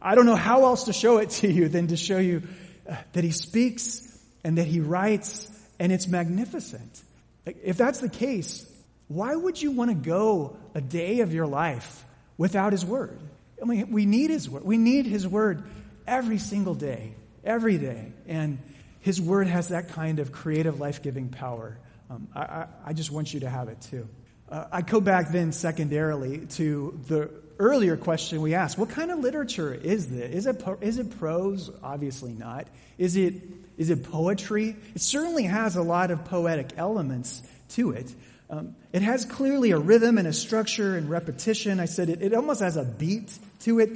I 0.00 0.14
don't 0.14 0.26
know 0.26 0.36
how 0.36 0.64
else 0.64 0.84
to 0.84 0.92
show 0.92 1.18
it 1.18 1.30
to 1.30 1.50
you 1.50 1.68
than 1.68 1.88
to 1.88 1.96
show 1.96 2.18
you 2.18 2.42
uh, 2.88 2.96
that 3.12 3.24
He 3.24 3.30
speaks 3.30 4.18
and 4.44 4.58
that 4.58 4.66
He 4.66 4.80
writes, 4.80 5.48
and 5.78 5.92
it's 5.92 6.08
magnificent. 6.08 7.02
If 7.46 7.76
that's 7.76 8.00
the 8.00 8.08
case, 8.08 8.68
why 9.08 9.34
would 9.34 9.60
you 9.60 9.72
want 9.72 9.90
to 9.90 9.96
go 9.96 10.56
a 10.74 10.80
day 10.80 11.20
of 11.20 11.32
your 11.32 11.46
life 11.46 12.04
without 12.38 12.72
His 12.72 12.84
Word? 12.84 13.18
I 13.60 13.64
mean, 13.64 13.92
we 13.92 14.06
need 14.06 14.30
His 14.30 14.48
Word. 14.48 14.64
We 14.64 14.78
need 14.78 15.06
His 15.06 15.26
Word 15.26 15.62
every 16.06 16.38
single 16.38 16.74
day, 16.74 17.14
every 17.44 17.78
day. 17.78 18.12
And 18.26 18.58
His 19.00 19.20
Word 19.20 19.46
has 19.46 19.68
that 19.68 19.90
kind 19.90 20.18
of 20.18 20.32
creative, 20.32 20.80
life 20.80 21.02
giving 21.02 21.28
power. 21.28 21.78
Um, 22.12 22.28
I, 22.34 22.40
I, 22.40 22.66
I, 22.86 22.92
just 22.92 23.10
want 23.10 23.32
you 23.32 23.40
to 23.40 23.48
have 23.48 23.68
it 23.68 23.80
too. 23.80 24.06
Uh, 24.46 24.66
I 24.70 24.82
go 24.82 25.00
back 25.00 25.32
then 25.32 25.50
secondarily 25.52 26.46
to 26.56 27.00
the 27.08 27.30
earlier 27.58 27.96
question 27.96 28.42
we 28.42 28.52
asked 28.54 28.76
what 28.76 28.90
kind 28.90 29.10
of 29.10 29.20
literature 29.20 29.72
is 29.72 30.10
this? 30.10 30.30
Is 30.34 30.46
it, 30.46 30.62
is 30.82 30.98
it 30.98 31.18
prose? 31.18 31.70
Obviously 31.82 32.32
not. 32.32 32.66
Is 32.98 33.16
it, 33.16 33.34
is 33.78 33.88
it 33.88 34.04
poetry? 34.04 34.76
It 34.94 35.00
certainly 35.00 35.44
has 35.44 35.76
a 35.76 35.82
lot 35.82 36.10
of 36.10 36.26
poetic 36.26 36.72
elements 36.76 37.42
to 37.70 37.92
it. 37.92 38.14
Um, 38.50 38.76
it 38.92 39.00
has 39.00 39.24
clearly 39.24 39.70
a 39.70 39.78
rhythm 39.78 40.18
and 40.18 40.28
a 40.28 40.34
structure 40.34 40.98
and 40.98 41.08
repetition. 41.08 41.80
I 41.80 41.86
said 41.86 42.10
it, 42.10 42.20
it 42.20 42.34
almost 42.34 42.60
has 42.60 42.76
a 42.76 42.84
beat 42.84 43.32
to 43.60 43.78
it. 43.78 43.90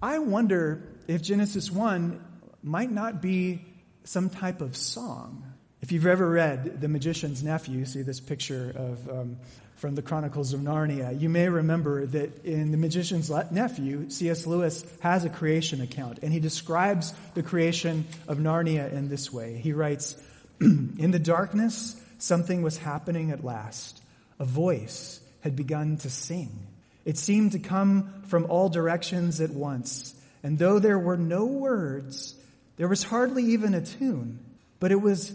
I 0.00 0.20
wonder 0.20 0.84
if 1.06 1.20
Genesis 1.20 1.70
1 1.70 2.24
might 2.62 2.90
not 2.90 3.20
be 3.20 3.66
some 4.04 4.30
type 4.30 4.62
of 4.62 4.74
song. 4.74 5.47
If 5.80 5.92
you've 5.92 6.06
ever 6.06 6.28
read 6.28 6.80
The 6.80 6.88
Magician's 6.88 7.42
Nephew, 7.42 7.84
see 7.84 8.02
this 8.02 8.18
picture 8.18 8.72
of 8.76 9.08
um, 9.08 9.36
from 9.76 9.94
the 9.94 10.02
Chronicles 10.02 10.52
of 10.52 10.60
Narnia, 10.60 11.18
you 11.18 11.28
may 11.28 11.48
remember 11.48 12.04
that 12.04 12.44
in 12.44 12.72
The 12.72 12.76
Magician's 12.76 13.30
Nephew, 13.52 14.10
C.S. 14.10 14.44
Lewis 14.44 14.84
has 15.00 15.24
a 15.24 15.30
creation 15.30 15.80
account, 15.80 16.18
and 16.22 16.32
he 16.32 16.40
describes 16.40 17.14
the 17.34 17.44
creation 17.44 18.06
of 18.26 18.38
Narnia 18.38 18.92
in 18.92 19.08
this 19.08 19.32
way. 19.32 19.58
He 19.58 19.72
writes, 19.72 20.20
In 20.60 21.12
the 21.12 21.20
darkness, 21.20 22.00
something 22.18 22.62
was 22.62 22.78
happening 22.78 23.30
at 23.30 23.44
last. 23.44 24.02
A 24.40 24.44
voice 24.44 25.20
had 25.42 25.54
begun 25.54 25.96
to 25.98 26.10
sing. 26.10 26.66
It 27.04 27.16
seemed 27.16 27.52
to 27.52 27.60
come 27.60 28.24
from 28.26 28.46
all 28.46 28.68
directions 28.68 29.40
at 29.40 29.50
once. 29.50 30.20
And 30.42 30.58
though 30.58 30.80
there 30.80 30.98
were 30.98 31.16
no 31.16 31.44
words, 31.46 32.34
there 32.78 32.88
was 32.88 33.04
hardly 33.04 33.44
even 33.44 33.74
a 33.74 33.80
tune, 33.80 34.40
but 34.80 34.90
it 34.90 35.00
was 35.00 35.32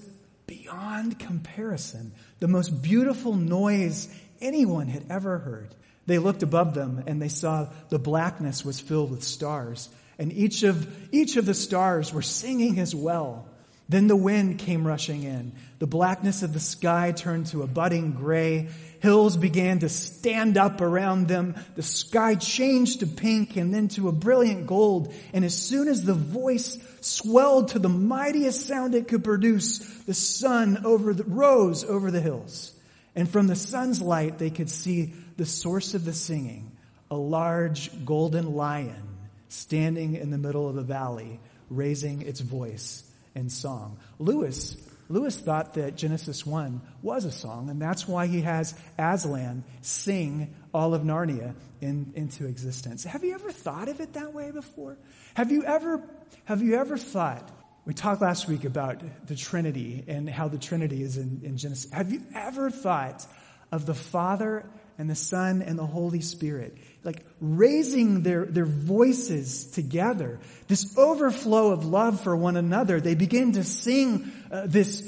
beyond 0.61 1.17
comparison 1.19 2.11
the 2.39 2.47
most 2.47 2.81
beautiful 2.81 3.35
noise 3.35 4.13
anyone 4.41 4.87
had 4.87 5.05
ever 5.09 5.39
heard. 5.39 5.73
They 6.05 6.19
looked 6.19 6.43
above 6.43 6.73
them 6.73 7.03
and 7.07 7.21
they 7.21 7.29
saw 7.29 7.69
the 7.89 7.99
blackness 7.99 8.65
was 8.65 8.79
filled 8.79 9.11
with 9.11 9.23
stars, 9.23 9.89
and 10.19 10.31
each 10.31 10.63
of, 10.63 11.13
each 11.13 11.37
of 11.37 11.45
the 11.45 11.53
stars 11.53 12.13
were 12.13 12.21
singing 12.21 12.79
as 12.79 12.93
well. 12.93 13.47
Then 13.89 14.07
the 14.07 14.15
wind 14.15 14.59
came 14.59 14.85
rushing 14.85 15.23
in. 15.23 15.53
The 15.79 15.87
blackness 15.87 16.43
of 16.43 16.53
the 16.53 16.59
sky 16.59 17.11
turned 17.11 17.47
to 17.47 17.63
a 17.63 17.67
budding 17.67 18.13
gray. 18.13 18.69
Hills 19.03 19.35
began 19.35 19.79
to 19.79 19.89
stand 19.89 20.57
up 20.57 20.79
around 20.79 21.27
them. 21.27 21.55
The 21.75 21.83
sky 21.83 22.35
changed 22.35 23.01
to 23.01 23.05
pink 23.05 23.57
and 23.57 23.73
then 23.73 23.89
to 23.89 24.07
a 24.07 24.13
brilliant 24.13 24.65
gold. 24.65 25.13
And 25.33 25.43
as 25.43 25.53
soon 25.53 25.89
as 25.89 26.05
the 26.05 26.13
voice 26.13 26.77
swelled 27.01 27.67
to 27.71 27.79
the 27.79 27.89
mightiest 27.89 28.65
sound 28.65 28.95
it 28.95 29.09
could 29.09 29.25
produce, 29.25 29.79
the 30.05 30.13
sun 30.13 30.85
over 30.85 31.13
the, 31.13 31.25
rose 31.25 31.83
over 31.83 32.11
the 32.11 32.21
hills. 32.21 32.71
And 33.13 33.29
from 33.29 33.47
the 33.47 33.57
sun's 33.57 34.01
light, 34.01 34.37
they 34.37 34.49
could 34.49 34.69
see 34.69 35.13
the 35.35 35.45
source 35.45 35.95
of 35.95 36.05
the 36.05 36.13
singing, 36.13 36.71
a 37.11 37.17
large 37.17 38.05
golden 38.05 38.55
lion 38.55 39.17
standing 39.49 40.15
in 40.15 40.31
the 40.31 40.37
middle 40.37 40.69
of 40.69 40.75
the 40.75 40.81
valley, 40.81 41.41
raising 41.69 42.21
its 42.21 42.39
voice 42.39 43.03
in 43.35 43.49
song. 43.49 43.97
Lewis, 44.17 44.77
Lewis 45.13 45.37
thought 45.37 45.75
that 45.75 45.95
Genesis 45.95 46.43
1 46.43 46.81
was 47.03 47.23
a 47.23 47.31
song, 47.31 47.69
and 47.69 47.79
that's 47.79 48.07
why 48.07 48.25
he 48.25 48.41
has 48.41 48.73
Aslan 48.97 49.63
sing 49.81 50.55
all 50.73 50.95
of 50.95 51.03
Narnia 51.03 51.53
in, 51.81 52.11
into 52.15 52.47
existence. 52.47 53.03
Have 53.03 53.23
you 53.23 53.35
ever 53.35 53.51
thought 53.51 53.89
of 53.89 53.99
it 53.99 54.13
that 54.13 54.33
way 54.33 54.49
before? 54.49 54.97
Have 55.35 55.51
you 55.51 55.63
ever, 55.65 56.01
have 56.45 56.63
you 56.63 56.77
ever 56.77 56.97
thought, 56.97 57.47
we 57.85 57.93
talked 57.93 58.23
last 58.23 58.47
week 58.47 58.65
about 58.65 59.03
the 59.27 59.35
Trinity 59.35 60.03
and 60.07 60.27
how 60.27 60.47
the 60.47 60.57
Trinity 60.57 61.03
is 61.03 61.17
in, 61.17 61.41
in 61.43 61.57
Genesis. 61.57 61.91
Have 61.91 62.11
you 62.11 62.23
ever 62.33 62.71
thought 62.71 63.23
of 63.71 63.85
the 63.85 63.93
Father 63.93 64.65
and 64.97 65.09
the 65.09 65.15
Son 65.15 65.61
and 65.61 65.77
the 65.77 65.85
Holy 65.85 66.21
Spirit 66.21 66.77
like 67.03 67.25
raising 67.41 68.23
their, 68.23 68.45
their 68.45 68.65
voices 68.65 69.67
together, 69.67 70.39
this 70.67 70.97
overflow 70.97 71.71
of 71.71 71.85
love 71.85 72.21
for 72.21 72.35
one 72.35 72.55
another, 72.55 73.01
they 73.01 73.15
begin 73.15 73.53
to 73.53 73.63
sing 73.63 74.31
uh, 74.51 74.63
this, 74.65 75.03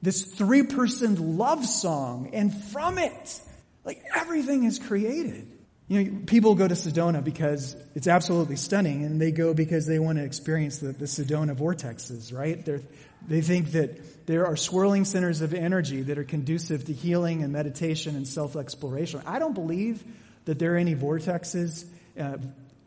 this 0.00 0.22
three 0.24 0.62
person 0.62 1.36
love 1.36 1.64
song. 1.66 2.30
And 2.32 2.54
from 2.66 2.98
it, 2.98 3.40
like 3.84 4.02
everything 4.14 4.64
is 4.64 4.78
created. 4.78 5.48
You 5.88 6.04
know, 6.04 6.20
people 6.26 6.54
go 6.54 6.66
to 6.66 6.74
Sedona 6.74 7.22
because 7.22 7.76
it's 7.94 8.06
absolutely 8.06 8.56
stunning, 8.56 9.04
and 9.04 9.20
they 9.20 9.32
go 9.32 9.52
because 9.52 9.86
they 9.86 9.98
want 9.98 10.18
to 10.18 10.24
experience 10.24 10.78
the, 10.78 10.92
the 10.92 11.04
Sedona 11.06 11.56
vortexes, 11.56 12.32
right? 12.32 12.64
They're, 12.64 12.80
they 13.26 13.40
think 13.40 13.72
that 13.72 14.26
there 14.26 14.46
are 14.46 14.56
swirling 14.56 15.04
centers 15.04 15.40
of 15.40 15.52
energy 15.52 16.02
that 16.02 16.18
are 16.18 16.24
conducive 16.24 16.86
to 16.86 16.92
healing 16.92 17.42
and 17.42 17.52
meditation 17.52 18.16
and 18.16 18.26
self 18.26 18.56
exploration. 18.56 19.22
I 19.26 19.38
don't 19.38 19.54
believe 19.54 20.02
that 20.44 20.58
there 20.58 20.74
are 20.74 20.78
any 20.78 20.94
vortexes, 20.94 21.84
uh, 22.18 22.38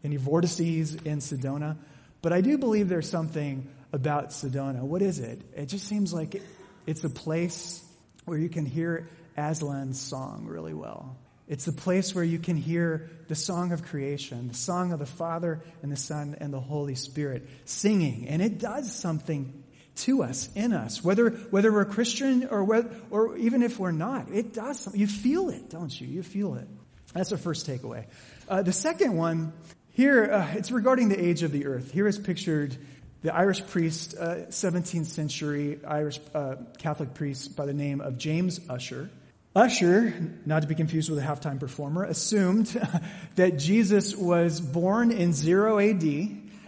any 0.04 0.18
vortices 0.18 0.96
in 0.96 1.20
Sedona, 1.20 1.78
but 2.22 2.34
I 2.34 2.42
do 2.42 2.58
believe 2.58 2.90
there's 2.90 3.10
something 3.10 3.70
about 3.94 4.30
Sedona. 4.30 4.82
What 4.82 5.02
is 5.02 5.20
it? 5.20 5.42
It 5.56 5.68
just 5.68 5.88
seems 5.88 6.14
like 6.14 6.36
it, 6.36 6.44
it's 6.86 7.04
a 7.04 7.10
place 7.10 7.84
where 8.26 8.38
you 8.38 8.50
can 8.50 8.66
hear 8.66 9.08
Aslan's 9.38 10.00
song 10.00 10.46
really 10.48 10.74
well. 10.74 11.18
It's 11.48 11.66
the 11.66 11.72
place 11.72 12.16
where 12.16 12.24
you 12.24 12.40
can 12.40 12.58
hear 12.58 13.10
the 13.28 13.36
song 13.36 13.72
of 13.72 13.84
creation, 13.84 14.48
the 14.48 14.56
song 14.56 14.92
of 14.92 15.00
the 15.00 15.06
Father 15.06 15.62
and 15.84 15.92
the 15.92 15.98
Son 15.98 16.36
and 16.40 16.52
the 16.52 16.60
Holy 16.60 16.96
Spirit 16.96 17.48
singing. 17.66 18.28
And 18.28 18.42
it 18.42 18.58
does 18.58 18.92
something 18.92 19.64
to 19.98 20.24
us, 20.24 20.50
in 20.56 20.74
us, 20.74 21.04
whether, 21.04 21.30
whether 21.30 21.72
we're 21.72 21.86
Christian 21.86 22.48
or, 22.50 22.64
whether, 22.64 22.90
or 23.12 23.38
even 23.38 23.62
if 23.62 23.80
we're 23.80 23.92
not. 23.92 24.30
It 24.30 24.54
does 24.54 24.80
something. 24.80 25.00
You 25.00 25.08
feel 25.08 25.50
it, 25.50 25.70
don't 25.70 26.02
you? 26.02 26.08
You 26.08 26.24
feel 26.24 26.56
it. 26.56 26.68
That's 27.14 27.32
our 27.32 27.38
first 27.38 27.68
takeaway. 27.68 28.06
Uh, 28.50 28.62
the 28.62 28.74
second 28.74 29.16
one, 29.16 29.54
here, 29.92 30.26
uh, 30.26 30.54
it's 30.56 30.72
regarding 30.72 31.10
the 31.10 31.24
age 31.24 31.44
of 31.44 31.52
the 31.52 31.68
earth. 31.68 31.92
Here 31.92 32.08
is 32.08 32.20
pictured 32.20 32.76
the 33.22 33.34
Irish 33.34 33.66
priest, 33.68 34.16
uh, 34.20 34.48
17th 34.50 35.06
century 35.06 35.80
Irish 35.88 36.20
uh, 36.34 36.56
Catholic 36.78 37.14
priest 37.14 37.56
by 37.56 37.66
the 37.66 37.74
name 37.74 38.02
of 38.02 38.18
James 38.18 38.60
Ussher. 38.70 39.10
Ussher, 39.56 40.14
not 40.46 40.64
to 40.64 40.68
be 40.68 40.76
confused 40.76 41.10
with 41.10 41.20
a 41.20 41.22
halftime 41.22 41.60
performer, 41.60 42.04
assumed 42.04 42.68
that 43.36 43.58
Jesus 43.58 44.16
was 44.16 44.60
born 44.60 45.12
in 45.12 45.32
0 45.32 45.80
AD 45.80 46.04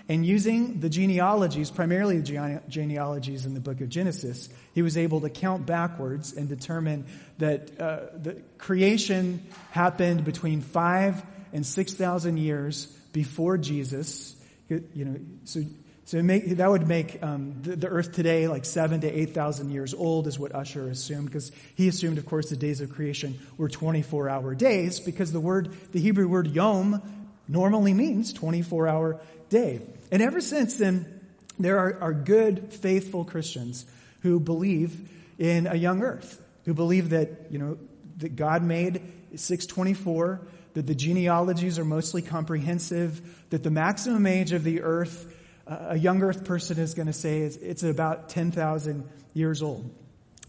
and 0.09 0.25
using 0.25 0.79
the 0.79 0.89
genealogies, 0.89 1.69
primarily 1.69 2.21
the 2.21 2.61
genealogies 2.69 3.45
in 3.45 3.53
the 3.53 3.59
book 3.59 3.81
of 3.81 3.89
Genesis, 3.89 4.47
he 4.73 4.81
was 4.81 4.95
able 4.95 5.21
to 5.21 5.29
count 5.29 5.65
backwards 5.65 6.31
and 6.31 6.47
determine 6.47 7.05
that 7.39 7.79
uh, 7.79 7.99
the 8.15 8.41
creation 8.57 9.45
happened 9.71 10.23
between 10.23 10.61
5 10.61 11.21
and 11.51 11.65
6,000 11.65 12.37
years 12.37 12.85
before 13.11 13.57
Jesus. 13.57 14.35
You 14.69 15.05
know, 15.05 15.19
so 15.43 15.61
so 16.07 16.21
that 16.21 16.69
would 16.69 16.87
make 16.87 17.21
um, 17.21 17.55
the, 17.63 17.75
the, 17.75 17.87
earth 17.89 18.13
today 18.13 18.47
like 18.47 18.63
seven 18.63 19.01
to 19.01 19.11
8,000 19.11 19.71
years 19.71 19.93
old 19.93 20.25
is 20.25 20.39
what 20.39 20.55
Ussher 20.55 20.87
assumed 20.87 21.25
because 21.25 21.51
he 21.75 21.89
assumed, 21.89 22.17
of 22.17 22.25
course, 22.25 22.49
the 22.49 22.55
days 22.55 22.79
of 22.79 22.89
creation 22.91 23.37
were 23.57 23.67
24 23.67 24.29
hour 24.29 24.55
days 24.55 25.01
because 25.01 25.33
the 25.33 25.41
word, 25.41 25.69
the 25.91 25.99
Hebrew 25.99 26.29
word 26.29 26.47
yom 26.47 27.01
normally 27.49 27.93
means 27.93 28.31
24 28.31 28.87
hour 28.87 29.19
day. 29.49 29.81
And 30.09 30.21
ever 30.21 30.39
since 30.39 30.77
then, 30.77 31.19
there 31.59 31.77
are, 31.77 31.99
are 31.99 32.13
good, 32.13 32.71
faithful 32.71 33.25
Christians 33.25 33.85
who 34.21 34.39
believe 34.39 35.09
in 35.37 35.67
a 35.67 35.75
young 35.75 36.01
earth, 36.01 36.41
who 36.63 36.73
believe 36.73 37.09
that, 37.09 37.47
you 37.51 37.59
know, 37.59 37.77
that 38.19 38.37
God 38.37 38.63
made 38.63 39.01
624, 39.35 40.39
that 40.73 40.87
the 40.87 40.95
genealogies 40.95 41.77
are 41.77 41.83
mostly 41.83 42.21
comprehensive, 42.21 43.43
that 43.49 43.63
the 43.63 43.71
maximum 43.71 44.25
age 44.25 44.53
of 44.53 44.63
the 44.63 44.83
earth 44.83 45.33
a 45.67 45.97
young 45.97 46.21
earth 46.21 46.45
person 46.45 46.79
is 46.79 46.93
going 46.93 47.07
to 47.07 47.13
say 47.13 47.39
it's, 47.39 47.57
it's 47.57 47.83
about 47.83 48.29
10,000 48.29 49.07
years 49.33 49.61
old. 49.61 49.89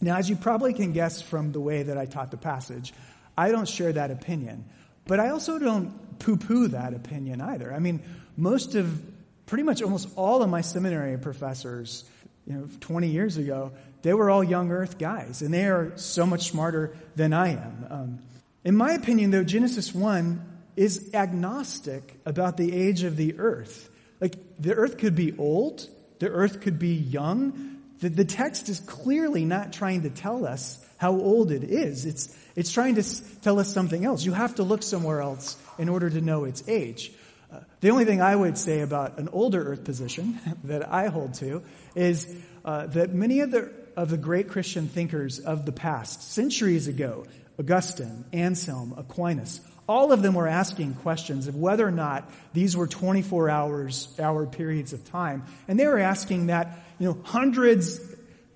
Now, 0.00 0.16
as 0.16 0.30
you 0.30 0.36
probably 0.36 0.72
can 0.72 0.92
guess 0.92 1.20
from 1.20 1.52
the 1.52 1.60
way 1.60 1.82
that 1.82 1.98
I 1.98 2.06
taught 2.06 2.30
the 2.30 2.36
passage, 2.36 2.92
I 3.36 3.50
don't 3.50 3.68
share 3.68 3.92
that 3.92 4.10
opinion. 4.10 4.64
But 5.06 5.20
I 5.20 5.30
also 5.30 5.58
don't 5.58 6.18
poo 6.18 6.36
poo 6.36 6.68
that 6.68 6.94
opinion 6.94 7.40
either. 7.40 7.72
I 7.72 7.78
mean, 7.78 8.00
most 8.36 8.74
of, 8.74 9.02
pretty 9.46 9.64
much 9.64 9.82
almost 9.82 10.08
all 10.16 10.42
of 10.42 10.50
my 10.50 10.60
seminary 10.60 11.18
professors, 11.18 12.04
you 12.46 12.54
know, 12.54 12.68
20 12.80 13.08
years 13.08 13.36
ago, 13.36 13.72
they 14.02 14.14
were 14.14 14.30
all 14.30 14.44
young 14.44 14.70
earth 14.70 14.98
guys, 14.98 15.42
and 15.42 15.52
they 15.52 15.64
are 15.64 15.92
so 15.96 16.24
much 16.24 16.50
smarter 16.50 16.96
than 17.16 17.32
I 17.32 17.48
am. 17.48 17.86
Um, 17.90 18.18
in 18.64 18.76
my 18.76 18.92
opinion, 18.92 19.30
though, 19.30 19.44
Genesis 19.44 19.94
1 19.94 20.44
is 20.76 21.10
agnostic 21.14 22.20
about 22.24 22.56
the 22.56 22.72
age 22.72 23.02
of 23.02 23.16
the 23.16 23.38
earth. 23.38 23.90
Like, 24.20 24.34
the 24.58 24.74
earth 24.74 24.98
could 24.98 25.14
be 25.14 25.36
old, 25.38 25.86
the 26.18 26.28
earth 26.28 26.60
could 26.60 26.78
be 26.78 26.94
young. 26.94 27.76
The, 28.00 28.08
the 28.08 28.24
text 28.24 28.68
is 28.68 28.80
clearly 28.80 29.44
not 29.44 29.72
trying 29.72 30.02
to 30.02 30.10
tell 30.10 30.46
us 30.46 30.84
how 30.98 31.12
old 31.12 31.52
it 31.52 31.64
is. 31.64 32.04
It's, 32.04 32.36
it's 32.56 32.72
trying 32.72 32.96
to 32.96 33.40
tell 33.40 33.58
us 33.60 33.72
something 33.72 34.04
else. 34.04 34.24
You 34.24 34.32
have 34.32 34.56
to 34.56 34.64
look 34.64 34.82
somewhere 34.82 35.20
else 35.20 35.56
in 35.78 35.88
order 35.88 36.10
to 36.10 36.20
know 36.20 36.44
its 36.44 36.68
age. 36.68 37.12
Uh, 37.52 37.60
the 37.80 37.90
only 37.90 38.04
thing 38.04 38.20
I 38.20 38.34
would 38.34 38.58
say 38.58 38.80
about 38.80 39.18
an 39.18 39.28
older 39.32 39.62
earth 39.62 39.84
position 39.84 40.38
that 40.64 40.92
I 40.92 41.06
hold 41.06 41.34
to 41.34 41.62
is 41.94 42.36
uh, 42.64 42.86
that 42.88 43.14
many 43.14 43.40
of 43.40 43.50
the, 43.50 43.72
of 43.96 44.10
the 44.10 44.18
great 44.18 44.48
Christian 44.48 44.88
thinkers 44.88 45.38
of 45.38 45.64
the 45.64 45.72
past, 45.72 46.32
centuries 46.32 46.88
ago, 46.88 47.26
Augustine, 47.58 48.24
Anselm, 48.32 48.94
Aquinas, 48.96 49.60
all 49.88 50.12
of 50.12 50.20
them 50.22 50.34
were 50.34 50.46
asking 50.46 50.94
questions 50.94 51.48
of 51.48 51.56
whether 51.56 51.86
or 51.86 51.90
not 51.90 52.30
these 52.52 52.76
were 52.76 52.86
24 52.86 53.48
hours, 53.48 54.14
hour 54.20 54.46
periods 54.46 54.92
of 54.92 55.08
time. 55.10 55.44
And 55.66 55.80
they 55.80 55.86
were 55.86 55.98
asking 55.98 56.48
that, 56.48 56.84
you 56.98 57.06
know, 57.08 57.18
hundreds, 57.24 57.98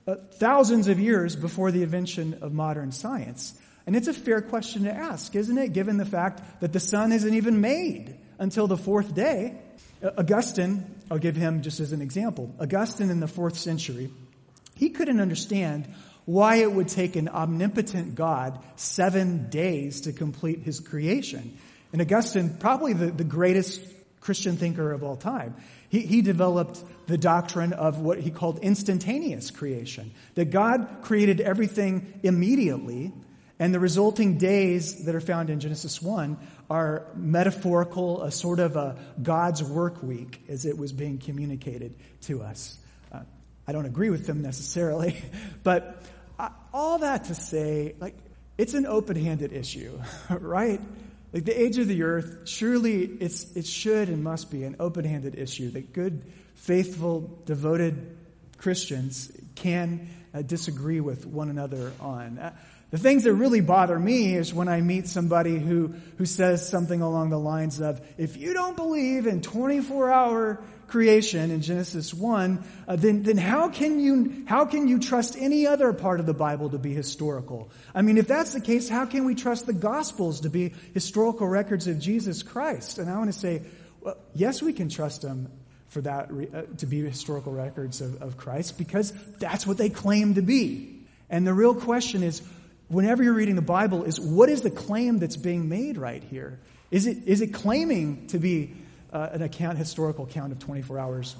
uh, 0.06 0.16
thousands 0.34 0.88
of 0.88 1.00
years 1.00 1.34
before 1.34 1.70
the 1.70 1.82
invention 1.82 2.38
of 2.42 2.52
modern 2.52 2.92
science. 2.92 3.58
And 3.86 3.96
it's 3.96 4.08
a 4.08 4.12
fair 4.12 4.42
question 4.42 4.84
to 4.84 4.92
ask, 4.92 5.34
isn't 5.34 5.56
it? 5.56 5.72
Given 5.72 5.96
the 5.96 6.04
fact 6.04 6.60
that 6.60 6.72
the 6.72 6.80
sun 6.80 7.12
isn't 7.12 7.34
even 7.34 7.60
made 7.60 8.14
until 8.38 8.66
the 8.66 8.76
fourth 8.76 9.14
day. 9.14 9.56
Augustine, 10.18 10.84
I'll 11.10 11.18
give 11.18 11.36
him 11.36 11.62
just 11.62 11.80
as 11.80 11.92
an 11.92 12.02
example. 12.02 12.54
Augustine 12.60 13.10
in 13.10 13.20
the 13.20 13.28
fourth 13.28 13.56
century, 13.56 14.10
he 14.74 14.90
couldn't 14.90 15.20
understand 15.20 15.88
why 16.24 16.56
it 16.56 16.70
would 16.70 16.88
take 16.88 17.16
an 17.16 17.28
omnipotent 17.28 18.14
God 18.14 18.62
seven 18.76 19.50
days 19.50 20.02
to 20.02 20.12
complete 20.12 20.60
his 20.60 20.80
creation. 20.80 21.58
And 21.92 22.00
Augustine, 22.00 22.56
probably 22.58 22.92
the, 22.92 23.06
the 23.06 23.24
greatest 23.24 23.82
Christian 24.20 24.56
thinker 24.56 24.92
of 24.92 25.02
all 25.02 25.16
time, 25.16 25.56
he, 25.88 26.00
he 26.00 26.22
developed 26.22 26.82
the 27.06 27.18
doctrine 27.18 27.72
of 27.72 27.98
what 27.98 28.18
he 28.18 28.30
called 28.30 28.60
instantaneous 28.60 29.50
creation. 29.50 30.12
That 30.34 30.50
God 30.50 30.98
created 31.02 31.40
everything 31.40 32.20
immediately, 32.22 33.12
and 33.58 33.74
the 33.74 33.80
resulting 33.80 34.38
days 34.38 35.04
that 35.04 35.14
are 35.14 35.20
found 35.20 35.50
in 35.50 35.60
Genesis 35.60 36.00
1 36.00 36.38
are 36.70 37.06
metaphorical, 37.14 38.22
a 38.22 38.30
sort 38.30 38.60
of 38.60 38.76
a 38.76 38.96
God's 39.22 39.62
work 39.62 40.02
week 40.02 40.44
as 40.48 40.64
it 40.64 40.78
was 40.78 40.92
being 40.92 41.18
communicated 41.18 41.94
to 42.22 42.42
us. 42.42 42.78
I 43.66 43.72
don't 43.72 43.86
agree 43.86 44.10
with 44.10 44.26
them 44.26 44.42
necessarily, 44.42 45.16
but 45.62 46.02
all 46.72 46.98
that 46.98 47.24
to 47.24 47.34
say, 47.34 47.94
like, 48.00 48.16
it's 48.58 48.74
an 48.74 48.86
open-handed 48.86 49.52
issue, 49.52 49.98
right? 50.30 50.80
Like 51.32 51.44
the 51.44 51.60
age 51.60 51.78
of 51.78 51.88
the 51.88 52.02
earth, 52.02 52.48
surely 52.48 53.04
it's, 53.04 53.56
it 53.56 53.66
should 53.66 54.08
and 54.08 54.22
must 54.22 54.50
be 54.50 54.64
an 54.64 54.76
open-handed 54.78 55.38
issue 55.38 55.70
that 55.70 55.92
good, 55.92 56.22
faithful, 56.56 57.38
devoted 57.46 58.16
Christians 58.58 59.32
can 59.54 60.08
uh, 60.34 60.42
disagree 60.42 61.00
with 61.00 61.26
one 61.26 61.48
another 61.48 61.92
on. 62.00 62.38
Uh, 62.38 62.52
the 62.90 62.98
things 62.98 63.24
that 63.24 63.32
really 63.32 63.62
bother 63.62 63.98
me 63.98 64.34
is 64.34 64.52
when 64.52 64.68
I 64.68 64.82
meet 64.82 65.08
somebody 65.08 65.58
who, 65.58 65.94
who 66.18 66.26
says 66.26 66.68
something 66.68 67.00
along 67.00 67.30
the 67.30 67.38
lines 67.38 67.80
of, 67.80 68.02
if 68.18 68.36
you 68.36 68.52
don't 68.52 68.76
believe 68.76 69.26
in 69.26 69.40
24 69.40 70.12
hour 70.12 70.62
creation 70.92 71.50
in 71.50 71.62
Genesis 71.62 72.12
1, 72.12 72.62
uh, 72.86 72.96
then, 72.96 73.22
then 73.22 73.38
how 73.38 73.70
can 73.70 73.98
you, 73.98 74.44
how 74.46 74.66
can 74.66 74.86
you 74.88 75.00
trust 75.00 75.36
any 75.38 75.66
other 75.66 75.94
part 75.94 76.20
of 76.20 76.26
the 76.26 76.34
Bible 76.34 76.68
to 76.68 76.78
be 76.78 76.92
historical? 76.92 77.70
I 77.94 78.02
mean, 78.02 78.18
if 78.18 78.28
that's 78.28 78.52
the 78.52 78.60
case, 78.60 78.90
how 78.90 79.06
can 79.06 79.24
we 79.24 79.34
trust 79.34 79.64
the 79.64 79.72
Gospels 79.72 80.42
to 80.42 80.50
be 80.50 80.74
historical 80.92 81.48
records 81.48 81.86
of 81.86 81.98
Jesus 81.98 82.42
Christ? 82.42 82.98
And 82.98 83.08
I 83.08 83.16
want 83.16 83.32
to 83.32 83.38
say, 83.38 83.62
well, 84.02 84.18
yes, 84.34 84.60
we 84.60 84.74
can 84.74 84.90
trust 84.90 85.22
them 85.22 85.50
for 85.88 86.02
that, 86.02 86.30
uh, 86.30 86.76
to 86.76 86.86
be 86.86 87.00
historical 87.00 87.52
records 87.52 88.02
of, 88.02 88.20
of 88.20 88.36
Christ 88.36 88.76
because 88.76 89.12
that's 89.38 89.66
what 89.66 89.78
they 89.78 89.88
claim 89.88 90.34
to 90.34 90.42
be. 90.42 91.06
And 91.30 91.46
the 91.46 91.54
real 91.54 91.74
question 91.74 92.22
is, 92.22 92.42
whenever 92.88 93.22
you're 93.22 93.32
reading 93.32 93.56
the 93.56 93.62
Bible, 93.62 94.04
is 94.04 94.20
what 94.20 94.50
is 94.50 94.60
the 94.60 94.70
claim 94.70 95.20
that's 95.20 95.38
being 95.38 95.70
made 95.70 95.96
right 95.96 96.22
here? 96.22 96.60
Is 96.90 97.06
it, 97.06 97.16
is 97.24 97.40
it 97.40 97.54
claiming 97.54 98.26
to 98.26 98.38
be 98.38 98.74
uh, 99.12 99.28
an 99.32 99.42
account, 99.42 99.78
historical 99.78 100.24
account 100.24 100.52
of 100.52 100.58
24 100.58 100.98
hours. 100.98 101.36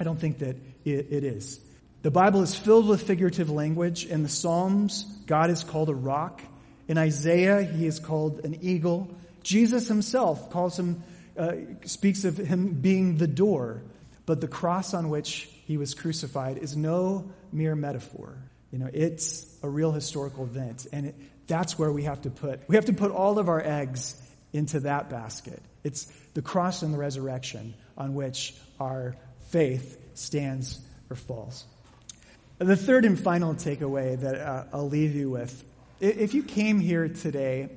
I 0.00 0.04
don't 0.04 0.18
think 0.18 0.38
that 0.38 0.56
it, 0.84 1.06
it 1.10 1.24
is. 1.24 1.60
The 2.02 2.10
Bible 2.10 2.42
is 2.42 2.54
filled 2.54 2.88
with 2.88 3.02
figurative 3.02 3.48
language. 3.48 4.04
In 4.06 4.24
the 4.24 4.28
Psalms, 4.28 5.04
God 5.26 5.50
is 5.50 5.62
called 5.62 5.88
a 5.88 5.94
rock. 5.94 6.42
In 6.88 6.98
Isaiah, 6.98 7.62
he 7.62 7.86
is 7.86 8.00
called 8.00 8.44
an 8.44 8.58
eagle. 8.60 9.14
Jesus 9.44 9.86
himself 9.86 10.50
calls 10.50 10.78
him, 10.78 11.02
uh, 11.38 11.52
speaks 11.84 12.24
of 12.24 12.36
him 12.36 12.80
being 12.80 13.18
the 13.18 13.28
door. 13.28 13.82
But 14.26 14.40
the 14.40 14.48
cross 14.48 14.94
on 14.94 15.10
which 15.10 15.48
he 15.66 15.76
was 15.76 15.94
crucified 15.94 16.58
is 16.58 16.76
no 16.76 17.30
mere 17.52 17.76
metaphor. 17.76 18.36
You 18.72 18.78
know, 18.78 18.90
it's 18.92 19.46
a 19.62 19.68
real 19.68 19.92
historical 19.92 20.44
event. 20.44 20.86
And 20.92 21.06
it, 21.06 21.14
that's 21.46 21.78
where 21.78 21.92
we 21.92 22.04
have 22.04 22.22
to 22.22 22.30
put, 22.30 22.68
we 22.68 22.76
have 22.76 22.86
to 22.86 22.92
put 22.92 23.12
all 23.12 23.38
of 23.38 23.48
our 23.48 23.62
eggs 23.62 24.20
into 24.52 24.80
that 24.80 25.10
basket. 25.10 25.62
It's 25.84 26.04
the 26.34 26.42
cross 26.42 26.82
and 26.82 26.92
the 26.92 26.98
resurrection 26.98 27.74
on 27.96 28.14
which 28.14 28.54
our 28.78 29.16
faith 29.48 29.98
stands 30.14 30.80
or 31.10 31.16
falls. 31.16 31.64
The 32.58 32.76
third 32.76 33.04
and 33.04 33.18
final 33.18 33.54
takeaway 33.54 34.20
that 34.20 34.36
uh, 34.36 34.64
I'll 34.72 34.88
leave 34.88 35.14
you 35.16 35.30
with 35.30 35.64
if 36.02 36.34
you 36.34 36.42
came 36.42 36.80
here 36.80 37.08
today 37.08 37.68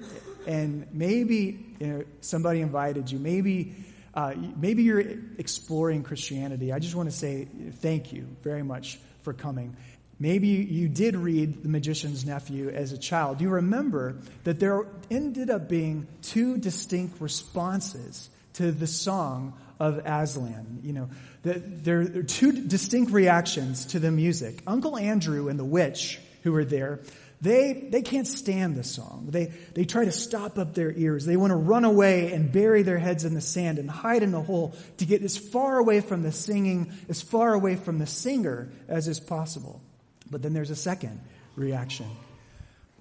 and 0.47 0.87
maybe 0.91 1.63
you 1.79 1.87
know, 1.87 2.03
somebody 2.21 2.61
invited 2.61 3.11
you, 3.11 3.19
maybe, 3.19 3.75
uh, 4.15 4.33
maybe 4.57 4.81
you're 4.81 5.03
exploring 5.37 6.01
Christianity, 6.01 6.73
I 6.73 6.79
just 6.79 6.95
want 6.95 7.07
to 7.09 7.15
say 7.15 7.45
thank 7.73 8.11
you 8.11 8.27
very 8.41 8.63
much 8.63 8.99
for 9.21 9.31
coming. 9.31 9.77
Maybe 10.19 10.47
you 10.47 10.87
did 10.87 11.15
read 11.15 11.61
The 11.63 11.69
Magician's 11.69 12.25
Nephew 12.25 12.69
as 12.69 12.93
a 12.93 12.97
child. 12.97 13.41
You 13.41 13.49
remember 13.49 14.17
that 14.45 14.59
there 14.59 14.87
ended 15.11 15.49
up 15.49 15.67
being 15.67 16.07
two 16.21 16.57
distinct 16.57 17.19
responses 17.19 18.29
to 18.53 18.71
the 18.71 18.87
song 18.87 19.53
of 19.77 19.97
Aslan. 20.05 20.79
You 20.83 20.93
know, 20.93 21.09
there 21.43 21.99
are 21.99 22.23
two 22.23 22.53
distinct 22.53 23.11
reactions 23.11 23.87
to 23.87 23.99
the 23.99 24.11
music. 24.11 24.61
Uncle 24.65 24.97
Andrew 24.97 25.49
and 25.49 25.59
the 25.59 25.65
witch 25.65 26.19
who 26.43 26.53
were 26.53 26.63
there, 26.63 27.01
they, 27.41 27.73
they 27.91 28.01
can't 28.01 28.27
stand 28.27 28.77
the 28.77 28.83
song. 28.85 29.27
They, 29.29 29.47
they 29.73 29.83
try 29.83 30.05
to 30.05 30.13
stop 30.13 30.57
up 30.57 30.73
their 30.73 30.93
ears. 30.93 31.25
They 31.25 31.35
want 31.35 31.51
to 31.51 31.57
run 31.57 31.83
away 31.83 32.31
and 32.31 32.49
bury 32.49 32.83
their 32.83 32.97
heads 32.97 33.25
in 33.25 33.33
the 33.33 33.41
sand 33.41 33.79
and 33.79 33.91
hide 33.91 34.23
in 34.23 34.33
a 34.33 34.41
hole 34.41 34.73
to 34.97 35.05
get 35.05 35.21
as 35.21 35.35
far 35.35 35.77
away 35.77 35.99
from 35.99 36.23
the 36.23 36.31
singing, 36.31 36.93
as 37.09 37.21
far 37.21 37.53
away 37.53 37.75
from 37.75 37.99
the 37.99 38.07
singer 38.07 38.71
as 38.87 39.09
is 39.09 39.19
possible. 39.19 39.81
But 40.29 40.41
then 40.41 40.53
there's 40.53 40.71
a 40.71 40.75
second 40.75 41.19
reaction 41.55 42.07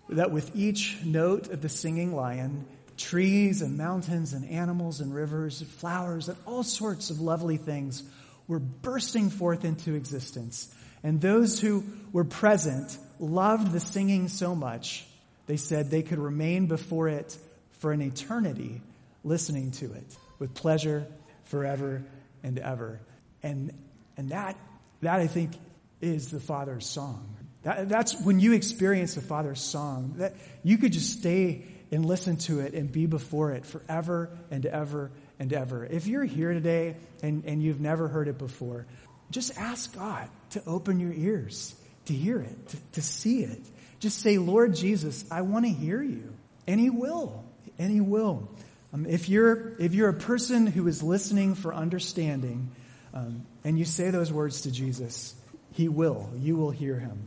that 0.09 0.31
with 0.31 0.55
each 0.55 0.99
note 1.05 1.49
of 1.49 1.63
the 1.63 1.69
singing 1.69 2.15
lion, 2.15 2.67
trees 2.97 3.63
and 3.63 3.77
mountains 3.77 4.33
and 4.33 4.49
animals 4.51 5.01
and 5.01 5.15
rivers, 5.15 5.61
and 5.61 5.71
flowers 5.71 6.29
and 6.29 6.37
all 6.47 6.63
sorts 6.63 7.11
of 7.11 7.21
lovely 7.21 7.57
things 7.57 8.03
were 8.47 8.59
bursting 8.59 9.31
forth 9.31 9.65
into 9.65 9.95
existence. 9.95 10.75
And 11.03 11.21
those 11.21 11.61
who 11.61 11.85
were 12.13 12.25
present 12.25 12.97
loved 13.19 13.73
the 13.73 13.81
singing 13.81 14.29
so 14.29 14.55
much, 14.55 15.07
they 15.47 15.57
said 15.57 15.91
they 15.91 16.03
could 16.03 16.19
remain 16.19 16.67
before 16.67 17.09
it 17.09 17.37
for 17.79 17.93
an 17.93 18.03
eternity 18.03 18.81
listening 19.25 19.71
to 19.73 19.93
it 19.93 20.17
with 20.39 20.55
pleasure 20.55 21.07
forever 21.45 22.03
and 22.43 22.59
ever. 22.59 23.01
And, 23.43 23.73
and 24.17 24.31
that, 24.31 24.57
that 25.01 25.21
I 25.21 25.27
think 25.27 25.53
is 26.01 26.31
the 26.31 26.41
Father's 26.41 26.87
song. 26.87 27.37
That, 27.63 27.89
that's 27.89 28.21
when 28.21 28.41
you 28.41 28.53
experience 28.53 29.15
the 29.15 29.23
Father's 29.23 29.61
song, 29.61 30.15
that 30.19 30.35
you 30.63 30.79
could 30.79 30.93
just 30.93 31.19
stay 31.19 31.65
and 31.91 32.05
listen 32.05 32.37
to 32.37 32.61
it 32.61 32.75
and 32.75 32.91
be 32.91 33.07
before 33.07 33.53
it 33.53 33.65
forever 33.65 34.31
and 34.51 34.67
ever 34.67 35.11
and 35.39 35.53
ever. 35.53 35.85
If 35.85 36.07
you're 36.07 36.25
here 36.25 36.53
today 36.53 36.97
and, 37.23 37.45
and 37.45 37.63
you've 37.63 37.81
never 37.81 38.09
heard 38.09 38.29
it 38.29 38.39
before, 38.39 38.87
just 39.31 39.59
ask 39.59 39.95
God 39.95 40.29
to 40.51 40.63
open 40.67 41.01
your 41.01 41.13
ears 41.13 41.75
to 42.07 42.13
hear 42.13 42.41
it, 42.41 42.69
to, 42.69 42.77
to 42.93 43.03
see 43.03 43.43
it. 43.43 43.61
Just 44.01 44.21
say, 44.21 44.39
Lord 44.39 44.75
Jesus, 44.75 45.25
I 45.31 45.43
want 45.43 45.65
to 45.65 45.71
hear 45.71 46.03
you. 46.03 46.33
And 46.67 46.81
He 46.81 46.91
will. 46.91 47.45
And 47.79 47.91
He 47.91 48.01
will. 48.01 48.49
Um, 48.93 49.07
if, 49.07 49.29
you're, 49.29 49.75
if 49.79 49.95
you're 49.95 50.09
a 50.09 50.15
person 50.15 50.67
who 50.67 50.87
is 50.87 51.03
listening 51.03 51.55
for 51.55 51.75
understanding 51.75 52.71
um, 53.13 53.47
and 53.65 53.79
you 53.79 53.85
say 53.85 54.11
those 54.11 54.33
words 54.33 54.63
to 54.63 54.71
Jesus, 54.71 55.35
He 55.75 55.89
will. 55.89 56.31
You 56.37 56.57
will 56.57 56.71
hear 56.71 56.99
Him. 56.99 57.19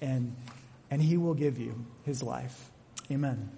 And, 0.00 0.34
and 0.90 1.00
He 1.00 1.16
will 1.16 1.34
give 1.34 1.58
you 1.58 1.86
His 2.04 2.22
life. 2.22 2.70
Amen. 3.10 3.48